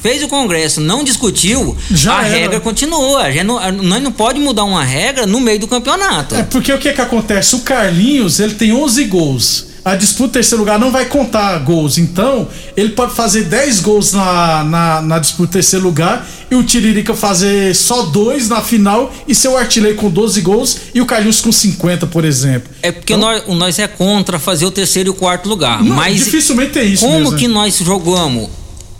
fez 0.00 0.22
o 0.22 0.28
Congresso, 0.28 0.80
não 0.80 1.02
discutiu, 1.02 1.76
Já 1.90 2.20
a 2.20 2.26
era. 2.28 2.36
regra 2.36 2.60
continua. 2.60 3.22
A 3.22 3.32
gente 3.32 3.42
não, 3.42 3.72
nós 3.72 4.00
não 4.00 4.12
pode 4.12 4.38
mudar 4.38 4.62
uma 4.62 4.84
regra 4.84 5.26
no 5.26 5.40
meio 5.40 5.58
do 5.58 5.66
campeonato. 5.66 6.36
É 6.36 6.44
porque 6.44 6.72
o 6.72 6.78
que 6.78 6.92
que 6.92 7.00
acontece? 7.00 7.56
O 7.56 7.60
Carlinhos, 7.62 8.38
ele 8.38 8.54
tem 8.54 8.72
11 8.72 9.04
gols 9.06 9.71
a 9.84 9.96
disputa 9.96 10.34
terceiro 10.34 10.62
lugar 10.62 10.78
não 10.78 10.90
vai 10.90 11.06
contar 11.06 11.58
gols. 11.58 11.98
Então, 11.98 12.48
ele 12.76 12.90
pode 12.90 13.14
fazer 13.14 13.44
10 13.44 13.80
gols 13.80 14.12
na, 14.12 14.64
na, 14.64 15.02
na, 15.02 15.18
disputa 15.18 15.54
terceiro 15.54 15.84
lugar 15.84 16.26
e 16.50 16.54
o 16.54 16.62
Tiririca 16.62 17.14
fazer 17.14 17.74
só 17.74 18.02
dois 18.02 18.48
na 18.48 18.60
final 18.60 19.12
e 19.26 19.34
ser 19.34 19.48
o 19.48 19.56
artilheiro 19.56 19.96
com 19.96 20.08
12 20.08 20.40
gols 20.40 20.76
e 20.94 21.00
o 21.00 21.06
Carlinhos 21.06 21.40
com 21.40 21.50
50, 21.50 22.06
por 22.06 22.24
exemplo. 22.24 22.70
É 22.82 22.92
porque 22.92 23.12
então, 23.12 23.28
nós, 23.28 23.42
nós 23.48 23.78
é 23.78 23.88
contra 23.88 24.38
fazer 24.38 24.66
o 24.66 24.70
terceiro 24.70 25.08
e 25.08 25.10
o 25.10 25.14
quarto 25.14 25.48
lugar. 25.48 25.82
Não, 25.82 25.96
mas 25.96 26.24
dificilmente 26.24 26.78
é 26.78 26.84
isso. 26.84 27.04
Como 27.04 27.18
mesmo, 27.18 27.36
que 27.36 27.48
nós 27.48 27.76
jogamos 27.78 28.48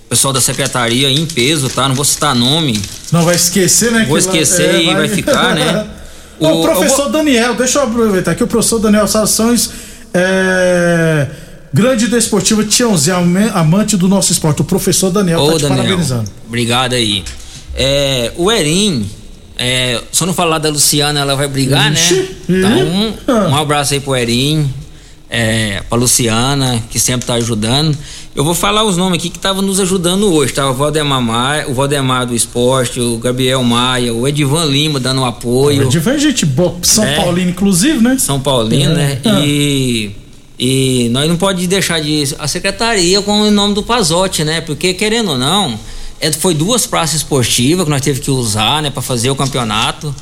pessoal 0.09 0.33
da 0.33 0.41
secretaria 0.41 1.09
em 1.09 1.27
peso, 1.27 1.69
tá? 1.69 1.87
Não 1.89 1.95
vou 1.95 2.05
citar 2.05 2.35
nome. 2.35 2.83
Não 3.13 3.23
vai 3.23 3.37
esquecer, 3.37 3.93
né? 3.93 4.05
Vou 4.09 4.19
esquecer 4.19 4.75
é, 4.75 4.83
e 4.83 4.87
vai... 4.87 4.95
vai... 4.97 5.09
ficar, 5.09 5.55
né? 5.55 5.87
o, 6.41 6.49
o, 6.49 6.63
professor 6.63 7.05
vou... 7.05 7.13
Daniel, 7.13 7.55
deixa 7.55 7.79
eu 7.79 7.85
aproveitar 7.85 8.33
aqui, 8.33 8.43
o 8.43 8.49
professor 8.49 8.81
Daniel 8.81 9.07
Sassões 9.07 9.71
é 10.13 11.44
grande 11.75 12.07
desportivo 12.07 12.63
Tiãozinho, 12.63 13.17
amante 13.53 13.97
do 13.97 14.07
nosso 14.07 14.31
esporte. 14.31 14.63
O 14.63 14.65
professor 14.65 15.11
Daniel 15.11 15.41
Ô, 15.41 15.51
tá 15.51 15.57
te 15.57 15.63
Daniel, 15.63 15.79
parabenizando. 15.79 16.31
Obrigado 16.47 16.93
aí. 16.93 17.25
É, 17.75 18.33
o 18.37 18.51
Erim, 18.51 19.05
é, 19.59 20.01
só 20.13 20.25
não 20.25 20.33
falar 20.33 20.59
da 20.59 20.69
Luciana, 20.69 21.19
ela 21.19 21.35
vai 21.35 21.49
brigar, 21.49 21.91
né? 21.91 21.97
Ixi, 21.97 22.15
né? 22.49 22.87
Então, 23.27 23.49
um, 23.49 23.51
um 23.51 23.57
abraço 23.57 23.93
aí 23.93 23.99
pro 23.99 24.15
Erim 24.15 24.73
é, 25.29 25.83
pra 25.89 25.99
Luciana, 25.99 26.81
que 26.89 27.01
sempre 27.01 27.27
tá 27.27 27.35
ajudando. 27.35 27.99
Eu 28.37 28.45
vou 28.45 28.55
falar 28.55 28.85
os 28.85 28.97
nomes 28.97 29.19
aqui 29.19 29.29
que 29.29 29.37
estavam 29.37 29.61
nos 29.61 29.81
ajudando 29.81 30.33
hoje. 30.33 30.53
Tava 30.53 30.71
o 30.71 30.75
Valdemar, 30.75 31.21
Maia, 31.21 31.69
o 31.69 31.75
Valdemar 31.75 32.25
do 32.25 32.37
Esporte, 32.37 33.01
o 33.01 33.19
Gabriel 33.19 33.63
Maia, 33.65 34.15
o 34.15 34.29
Edivan 34.29 34.65
Lima 34.67 35.01
dando 35.01 35.25
apoio. 35.25 35.83
O 35.83 35.85
Edivan 35.87 36.13
é 36.13 36.19
gente 36.19 36.47
boa, 36.47 36.77
São 36.83 37.05
é, 37.05 37.17
Paulino, 37.17 37.51
inclusive, 37.51 37.99
né? 37.99 38.17
São 38.17 38.39
Paulino, 38.39 38.93
é. 38.93 38.95
né? 38.95 39.21
É. 39.25 39.41
E, 39.45 40.24
e 40.59 41.09
nós 41.11 41.29
não 41.29 41.37
pode 41.37 41.67
deixar 41.67 42.01
de. 42.01 42.35
A 42.39 42.47
secretaria 42.47 43.21
com 43.23 43.43
o 43.43 43.51
nome 43.51 43.75
do 43.75 43.83
Pazotti, 43.83 44.45
né? 44.45 44.61
Porque, 44.61 44.95
querendo 44.95 45.33
ou 45.33 45.39
não, 45.39 45.79
é, 46.21 46.31
foi 46.33 46.55
duas 46.55 46.87
praças 46.87 47.17
esportivas 47.17 47.85
que 47.85 47.91
nós 47.91 48.01
teve 48.01 48.21
que 48.21 48.31
usar, 48.31 48.83
né, 48.83 48.91
para 48.91 49.03
fazer 49.03 49.31
o 49.31 49.37
campeonato. 49.37 50.15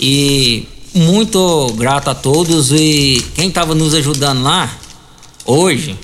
E 0.00 0.66
muito 0.94 1.66
grato 1.76 2.08
a 2.08 2.14
todos 2.14 2.72
e 2.72 3.24
quem 3.34 3.48
estava 3.48 3.74
nos 3.74 3.94
ajudando 3.94 4.42
lá 4.42 4.72
hoje 5.44 5.98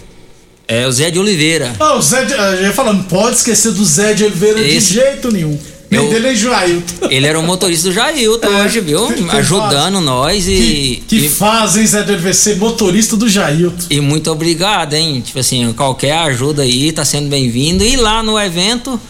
é 0.66 0.86
o 0.86 0.92
Zé 0.92 1.10
de 1.10 1.18
Oliveira. 1.18 1.74
Ah, 1.80 1.96
o 1.96 2.02
Zé 2.02 2.24
de, 2.24 2.32
eu 2.32 2.62
ia 2.62 2.72
falar, 2.72 2.92
não 2.92 3.04
pode 3.04 3.36
esquecer 3.36 3.72
do 3.72 3.84
Zé 3.84 4.12
de 4.12 4.24
Oliveira 4.24 4.60
Esse, 4.60 4.88
de 4.88 4.94
jeito 4.94 5.30
nenhum. 5.30 5.58
Eu, 5.90 6.09
dele 6.09 6.29
é 6.29 6.35
Jailton. 6.37 7.09
Ele 7.11 7.26
era 7.26 7.38
o 7.38 7.42
motorista 7.42 7.88
do 7.88 7.92
Jailton 7.92 8.46
é, 8.46 8.62
hoje, 8.62 8.81
viu? 8.81 9.09
Ajudando 9.31 9.94
faz. 9.94 10.05
nós 10.05 10.46
e. 10.46 11.03
Que, 11.09 11.18
que 11.18 11.26
e, 11.26 11.29
fazem, 11.29 11.85
Zé 11.85 12.05
do 12.05 12.16
motorista 12.59 13.16
do 13.16 13.29
Jailton. 13.29 13.87
E 13.90 14.00
muito 14.00 14.31
obrigado, 14.31 14.94
hein? 14.94 15.20
Tipo 15.20 15.40
assim, 15.40 15.72
qualquer 15.72 16.12
ajuda 16.12 16.62
aí 16.62 16.92
tá 16.92 17.05
sendo 17.05 17.29
bem-vindo. 17.29 17.83
E 17.83 17.96
lá 17.96 18.22
no 18.22 18.38
evento. 18.38 19.00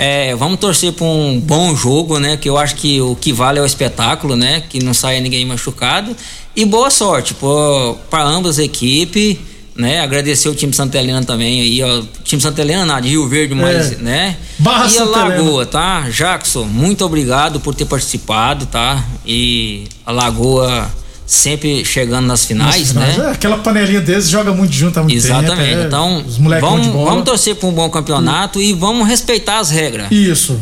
É, 0.00 0.32
vamos 0.36 0.60
torcer 0.60 0.92
para 0.92 1.04
um 1.04 1.40
bom 1.40 1.74
jogo, 1.74 2.20
né? 2.20 2.36
Que 2.36 2.48
eu 2.48 2.56
acho 2.56 2.76
que 2.76 3.00
o 3.00 3.16
que 3.16 3.32
vale 3.32 3.58
é 3.58 3.62
o 3.62 3.66
espetáculo, 3.66 4.36
né? 4.36 4.62
Que 4.68 4.80
não 4.80 4.94
saia 4.94 5.20
ninguém 5.20 5.44
machucado. 5.44 6.16
E 6.54 6.64
boa 6.64 6.88
sorte 6.88 7.34
para 7.34 8.22
ambas 8.22 8.60
as 8.60 8.64
equipes 8.64 9.38
né? 9.78 10.00
Agradecer 10.00 10.48
o 10.48 10.54
time 10.54 10.74
Santa 10.74 10.98
Helena 10.98 11.22
também 11.22 11.60
aí, 11.60 11.82
ó. 11.82 12.02
Time 12.24 12.42
Santa 12.42 12.60
Helena, 12.60 12.84
nada, 12.84 13.02
de 13.02 13.10
Rio 13.10 13.28
Verde, 13.28 13.54
mas, 13.54 13.92
é. 13.92 13.96
né? 13.96 14.36
Barra 14.58 14.90
e 14.90 14.98
a 14.98 15.04
Lagoa, 15.04 15.64
tá? 15.64 16.08
Jackson, 16.10 16.64
muito 16.64 17.04
obrigado 17.04 17.60
por 17.60 17.74
ter 17.74 17.84
participado, 17.84 18.66
tá? 18.66 19.04
E 19.24 19.84
a 20.04 20.10
Lagoa 20.10 20.90
sempre 21.24 21.84
chegando 21.84 22.26
nas 22.26 22.44
finais, 22.44 22.92
nas 22.92 23.04
finais 23.04 23.18
né? 23.18 23.26
É, 23.26 23.30
aquela 23.30 23.58
panelinha 23.58 24.00
deles 24.00 24.28
joga 24.28 24.52
muito 24.52 24.72
junto 24.72 24.98
há 24.98 25.02
muito 25.02 25.14
Exatamente. 25.14 25.68
Tempo, 25.68 25.82
é, 25.82 25.86
então, 25.86 26.24
vamos, 26.60 26.86
vamos 26.86 27.24
torcer 27.24 27.54
para 27.54 27.68
um 27.68 27.72
bom 27.72 27.88
campeonato 27.88 28.60
e... 28.60 28.70
e 28.70 28.72
vamos 28.72 29.06
respeitar 29.06 29.58
as 29.60 29.70
regras. 29.70 30.10
Isso. 30.10 30.58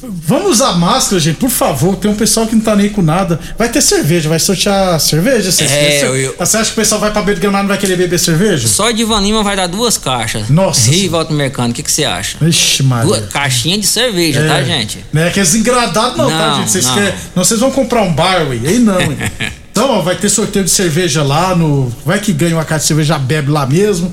Vamos 0.00 0.52
usar 0.52 0.74
máscara, 0.74 1.20
gente, 1.20 1.36
por 1.36 1.50
favor. 1.50 1.96
Tem 1.96 2.10
um 2.10 2.14
pessoal 2.14 2.46
que 2.46 2.54
não 2.54 2.62
tá 2.62 2.76
nem 2.76 2.88
com 2.88 3.02
nada. 3.02 3.38
Vai 3.58 3.68
ter 3.68 3.82
cerveja, 3.82 4.28
vai 4.28 4.38
sortear 4.38 4.98
cerveja? 5.00 5.50
Você, 5.50 5.64
é, 5.64 5.98
você, 5.98 6.26
eu... 6.26 6.34
você 6.38 6.56
acha 6.56 6.66
que 6.66 6.72
o 6.72 6.76
pessoal 6.76 7.00
vai 7.00 7.10
pra 7.10 7.22
beber 7.22 7.40
gramado 7.40 7.64
e 7.64 7.66
não 7.66 7.68
vai 7.68 7.78
querer 7.78 7.96
beber 7.96 8.18
cerveja? 8.18 8.68
Só 8.68 8.90
de 8.92 9.02
Van 9.04 9.20
Lima 9.20 9.42
vai 9.42 9.56
dar 9.56 9.66
duas 9.66 9.98
caixas. 9.98 10.48
Nossa. 10.48 10.90
Rio 10.90 11.04
e 11.04 11.08
volta 11.08 11.32
no 11.32 11.36
mercado. 11.36 11.70
O 11.70 11.74
que, 11.74 11.82
que 11.82 11.90
você 11.90 12.04
acha? 12.04 12.38
Ixi, 12.40 12.84
Maria. 12.84 13.06
Duas 13.06 13.32
caixinhas 13.32 13.80
de 13.80 13.86
cerveja, 13.88 14.40
tá, 14.40 14.46
é. 14.46 14.48
tá, 14.48 14.62
gente? 14.62 15.04
Não 15.12 15.22
é 15.22 15.28
aqueles 15.28 15.54
engradados, 15.54 16.16
não, 16.16 16.30
não, 16.30 16.38
tá, 16.38 16.54
gente? 16.54 16.70
Vocês, 16.70 16.84
não. 16.86 16.94
Querem, 16.94 17.14
não, 17.34 17.44
vocês 17.44 17.60
vão 17.60 17.70
comprar 17.70 18.02
um 18.02 18.12
Barway. 18.12 18.60
Aí 18.64 18.78
não, 18.78 18.98
Então, 19.70 19.90
ó, 19.90 20.02
vai 20.02 20.16
ter 20.16 20.28
sorteio 20.28 20.64
de 20.64 20.70
cerveja 20.70 21.22
lá 21.22 21.54
no. 21.54 21.92
Vai 22.04 22.18
que 22.18 22.32
ganha 22.32 22.54
uma 22.56 22.64
caixa 22.64 22.82
de 22.82 22.88
cerveja, 22.88 23.18
bebe 23.18 23.50
lá 23.50 23.64
mesmo. 23.64 24.12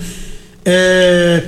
É. 0.64 1.44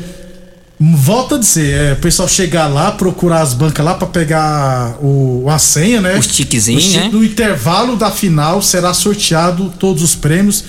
Volta 0.80 1.36
a 1.36 1.38
dizer, 1.40 1.74
é, 1.74 1.94
o 1.94 1.96
pessoal 1.96 2.28
chegar 2.28 2.68
lá, 2.68 2.92
procurar 2.92 3.42
as 3.42 3.56
bancas 3.56 3.84
lá 3.84 3.96
para 3.96 4.08
pegar 4.08 4.96
o, 5.02 5.46
a 5.50 5.58
senha, 5.58 6.00
né? 6.02 6.18
Os 6.20 6.28
tiquezinhos, 6.28 6.94
né? 6.94 7.10
No 7.12 7.24
intervalo 7.24 7.96
da 7.96 8.12
final 8.12 8.62
será 8.62 8.94
sorteado 8.94 9.74
todos 9.80 10.04
os 10.04 10.13
prêmios. 10.13 10.63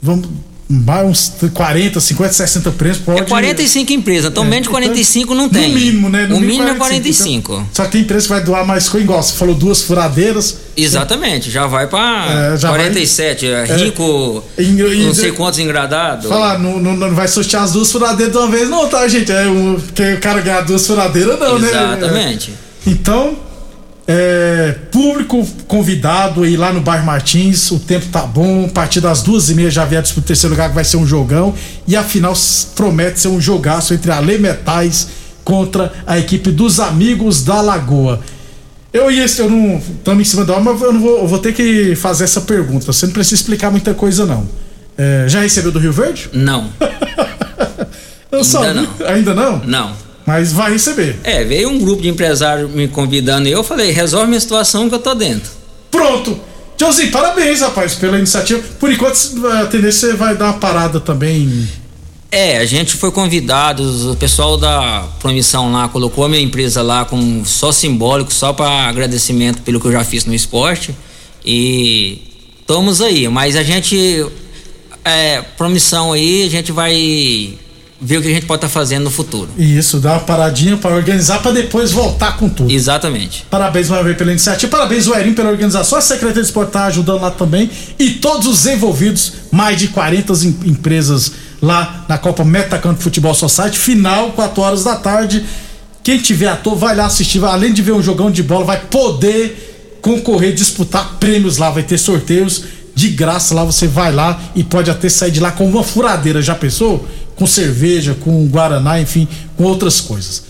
Vamos 0.00 0.26
uns 0.70 1.32
40, 1.52 2.00
50, 2.00 2.32
60 2.32 2.70
prêmios 2.72 2.98
pode. 2.98 3.20
É 3.20 3.24
45 3.24 3.92
empresas, 3.92 4.30
então 4.30 4.44
é, 4.44 4.46
menos 4.46 4.64
de 4.64 4.70
45 4.70 5.32
então, 5.32 5.42
não 5.42 5.48
tem. 5.48 5.68
No 5.68 5.74
mínimo, 5.74 6.08
né? 6.08 6.26
No 6.26 6.36
o 6.36 6.40
mínimo, 6.40 6.68
é 6.68 6.74
45. 6.74 7.52
Então, 7.52 7.68
só 7.72 7.84
que 7.84 7.92
tem 7.92 8.00
empresa 8.02 8.22
que 8.24 8.28
vai 8.32 8.42
doar 8.42 8.66
mais 8.66 8.88
coisa, 8.88 9.04
igual 9.04 9.22
você 9.22 9.34
falou, 9.34 9.54
duas 9.54 9.82
furadeiras. 9.82 10.58
Exatamente, 10.76 11.50
já 11.50 11.66
vai 11.66 11.86
pra 11.86 12.52
é, 12.54 12.56
já 12.56 12.68
47. 12.68 13.50
Vai, 13.50 13.70
é, 13.70 13.76
rico, 13.76 14.42
é, 14.56 14.62
em, 14.62 15.04
não 15.04 15.14
sei 15.14 15.32
quantos 15.32 15.58
engradados. 15.58 16.28
Falar, 16.28 16.58
não, 16.58 16.78
não, 16.78 16.96
não, 16.96 17.14
vai 17.14 17.28
sortear 17.28 17.64
as 17.64 17.72
duas 17.72 17.92
furadeiras 17.92 18.32
de 18.32 18.38
uma 18.38 18.48
vez, 18.48 18.68
não, 18.68 18.88
tá, 18.88 19.06
gente? 19.08 19.30
É 19.30 19.46
um, 19.46 19.78
que 19.94 20.14
o 20.14 20.20
cara 20.20 20.40
ganhar 20.40 20.62
duas 20.62 20.86
furadeiras, 20.86 21.38
não, 21.38 21.56
Exatamente. 21.56 21.72
né? 21.72 21.98
Exatamente. 21.98 22.52
Então, 22.86 23.36
é, 24.06 24.74
público 24.90 25.46
convidado 25.68 26.42
aí 26.42 26.56
lá 26.56 26.72
no 26.72 26.80
bairro 26.80 27.06
Martins, 27.06 27.70
o 27.70 27.78
tempo 27.78 28.06
tá 28.06 28.22
bom, 28.22 28.66
a 28.66 28.68
partir 28.68 29.00
das 29.00 29.22
duas 29.22 29.48
e 29.48 29.54
meia 29.54 29.70
já 29.70 29.84
vier 29.84 30.02
pro 30.02 30.22
terceiro 30.22 30.54
lugar 30.54 30.68
que 30.68 30.74
vai 30.74 30.84
ser 30.84 30.96
um 30.96 31.06
jogão 31.06 31.54
e 31.86 31.94
a 31.94 32.02
final 32.02 32.34
promete 32.74 33.20
ser 33.20 33.28
um 33.28 33.40
jogaço 33.40 33.94
entre 33.94 34.10
a 34.10 34.18
Lei 34.18 34.38
Metais 34.38 35.08
contra 35.44 35.92
a 36.06 36.18
equipe 36.18 36.50
dos 36.50 36.80
Amigos 36.80 37.44
da 37.44 37.60
Lagoa. 37.60 38.20
Eu 38.92 39.10
ia, 39.10 39.24
eu 39.38 39.48
não, 39.48 39.78
estamos 39.78 40.20
em 40.20 40.24
cima 40.24 40.44
da 40.44 40.54
hora, 40.54 40.62
mas 40.62 40.82
eu, 40.82 40.92
não 40.92 41.00
vou, 41.00 41.18
eu 41.18 41.26
vou 41.26 41.38
ter 41.38 41.54
que 41.54 41.94
fazer 41.96 42.24
essa 42.24 42.42
pergunta, 42.42 42.92
você 42.92 43.06
não 43.06 43.12
precisa 43.12 43.36
explicar 43.36 43.70
muita 43.70 43.94
coisa 43.94 44.26
não. 44.26 44.46
É, 44.98 45.24
já 45.28 45.40
recebeu 45.40 45.72
do 45.72 45.78
Rio 45.78 45.92
Verde? 45.92 46.28
Não. 46.32 46.70
ainda 48.30 48.74
não. 48.74 48.88
Ainda 49.06 49.34
não? 49.34 49.58
Não. 49.64 50.11
Mas 50.32 50.50
vai 50.50 50.72
receber. 50.72 51.18
É, 51.24 51.44
veio 51.44 51.68
um 51.68 51.78
grupo 51.78 52.00
de 52.00 52.08
empresários 52.08 52.70
me 52.70 52.88
convidando 52.88 53.46
e 53.46 53.52
eu 53.52 53.62
falei, 53.62 53.90
resolve 53.90 54.28
minha 54.28 54.40
situação 54.40 54.88
que 54.88 54.94
eu 54.94 54.98
tô 54.98 55.14
dentro. 55.14 55.50
Pronto! 55.90 56.40
Tiozinho, 56.74 57.12
parabéns, 57.12 57.60
rapaz, 57.60 57.94
pela 57.96 58.16
iniciativa. 58.16 58.62
Por 58.80 58.90
enquanto, 58.90 59.46
a 59.46 59.66
tendência 59.66 60.08
você 60.08 60.14
vai 60.14 60.34
dar 60.34 60.46
uma 60.46 60.54
parada 60.54 60.98
também. 60.98 61.68
É, 62.30 62.56
a 62.56 62.64
gente 62.64 62.96
foi 62.96 63.10
convidado, 63.10 64.10
o 64.10 64.16
pessoal 64.16 64.56
da 64.56 65.06
promissão 65.20 65.70
lá 65.70 65.86
colocou 65.88 66.24
a 66.24 66.30
minha 66.30 66.40
empresa 66.40 66.80
lá 66.80 67.04
como 67.04 67.44
só 67.44 67.70
simbólico, 67.70 68.32
só 68.32 68.54
para 68.54 68.88
agradecimento 68.88 69.60
pelo 69.60 69.78
que 69.78 69.86
eu 69.86 69.92
já 69.92 70.02
fiz 70.02 70.24
no 70.24 70.32
esporte. 70.32 70.96
E 71.44 72.22
estamos 72.58 73.02
aí, 73.02 73.28
mas 73.28 73.54
a 73.54 73.62
gente 73.62 74.24
é, 75.04 75.42
promissão 75.58 76.14
aí, 76.14 76.46
a 76.46 76.48
gente 76.48 76.72
vai 76.72 77.58
ver 78.02 78.18
o 78.18 78.22
que 78.22 78.28
a 78.28 78.34
gente 78.34 78.46
pode 78.46 78.58
estar 78.58 78.68
tá 78.68 78.72
fazendo 78.72 79.04
no 79.04 79.10
futuro. 79.10 79.48
Isso, 79.56 80.00
dar 80.00 80.14
uma 80.14 80.20
paradinha 80.20 80.76
para 80.76 80.94
organizar 80.94 81.40
para 81.40 81.52
depois 81.52 81.92
voltar 81.92 82.36
com 82.36 82.48
tudo. 82.48 82.70
Exatamente. 82.70 83.46
Parabéns 83.48 83.88
vez 83.88 84.16
pela 84.16 84.32
iniciativa, 84.32 84.70
parabéns 84.70 85.06
o 85.06 85.14
Erim 85.14 85.32
pela 85.32 85.50
organização, 85.50 85.96
a 85.96 86.00
Secretaria 86.00 86.42
de 86.42 86.48
Esporte 86.48 86.72
tá 86.72 86.86
ajudando 86.86 87.20
lá 87.20 87.30
também 87.30 87.70
e 87.98 88.10
todos 88.10 88.48
os 88.48 88.66
envolvidos, 88.66 89.34
mais 89.52 89.78
de 89.78 89.88
40 89.88 90.32
empresas 90.64 91.30
lá 91.60 92.04
na 92.08 92.18
Copa 92.18 92.44
Metacanto 92.44 93.00
Futebol 93.00 93.34
Society, 93.34 93.78
final 93.78 94.32
4 94.32 94.60
horas 94.60 94.84
da 94.84 94.96
tarde. 94.96 95.44
Quem 96.02 96.18
tiver 96.18 96.48
ator 96.48 96.74
vai 96.74 96.96
lá 96.96 97.06
assistir, 97.06 97.42
além 97.44 97.72
de 97.72 97.80
ver 97.80 97.92
um 97.92 98.02
jogão 98.02 98.30
de 98.30 98.42
bola, 98.42 98.64
vai 98.64 98.80
poder 98.80 99.98
concorrer, 100.02 100.52
disputar 100.52 101.18
prêmios 101.20 101.58
lá, 101.58 101.70
vai 101.70 101.84
ter 101.84 101.96
sorteios 101.96 102.64
de 102.94 103.08
graça 103.08 103.54
lá, 103.54 103.64
você 103.64 103.86
vai 103.86 104.12
lá 104.12 104.40
e 104.54 104.62
pode 104.62 104.90
até 104.90 105.08
sair 105.08 105.30
de 105.30 105.40
lá 105.40 105.50
com 105.50 105.66
uma 105.66 105.82
furadeira, 105.82 106.42
já 106.42 106.54
pensou? 106.54 107.06
Com 107.36 107.46
cerveja, 107.46 108.16
com 108.20 108.46
guaraná, 108.46 109.00
enfim, 109.00 109.26
com 109.56 109.64
outras 109.64 110.00
coisas. 110.00 110.44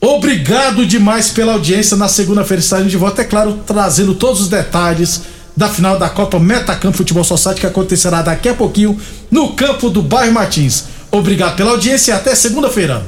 Obrigado 0.00 0.84
demais 0.84 1.30
pela 1.30 1.54
audiência. 1.54 1.96
Na 1.96 2.08
segunda-feira 2.08 2.60
estaremos 2.60 2.90
de 2.90 2.98
volta, 2.98 3.22
é 3.22 3.24
claro, 3.24 3.60
trazendo 3.66 4.14
todos 4.14 4.40
os 4.42 4.48
detalhes 4.48 5.22
da 5.56 5.68
final 5.68 5.98
da 5.98 6.08
Copa 6.08 6.38
Metacampo 6.38 6.96
Futebol 6.96 7.24
Society 7.24 7.60
que 7.60 7.66
acontecerá 7.66 8.22
daqui 8.22 8.48
a 8.48 8.54
pouquinho 8.54 8.98
no 9.30 9.52
campo 9.54 9.88
do 9.88 10.02
bairro 10.02 10.32
Martins. 10.32 10.84
Obrigado 11.10 11.56
pela 11.56 11.70
audiência 11.70 12.12
e 12.12 12.14
até 12.14 12.34
segunda-feira. 12.34 13.06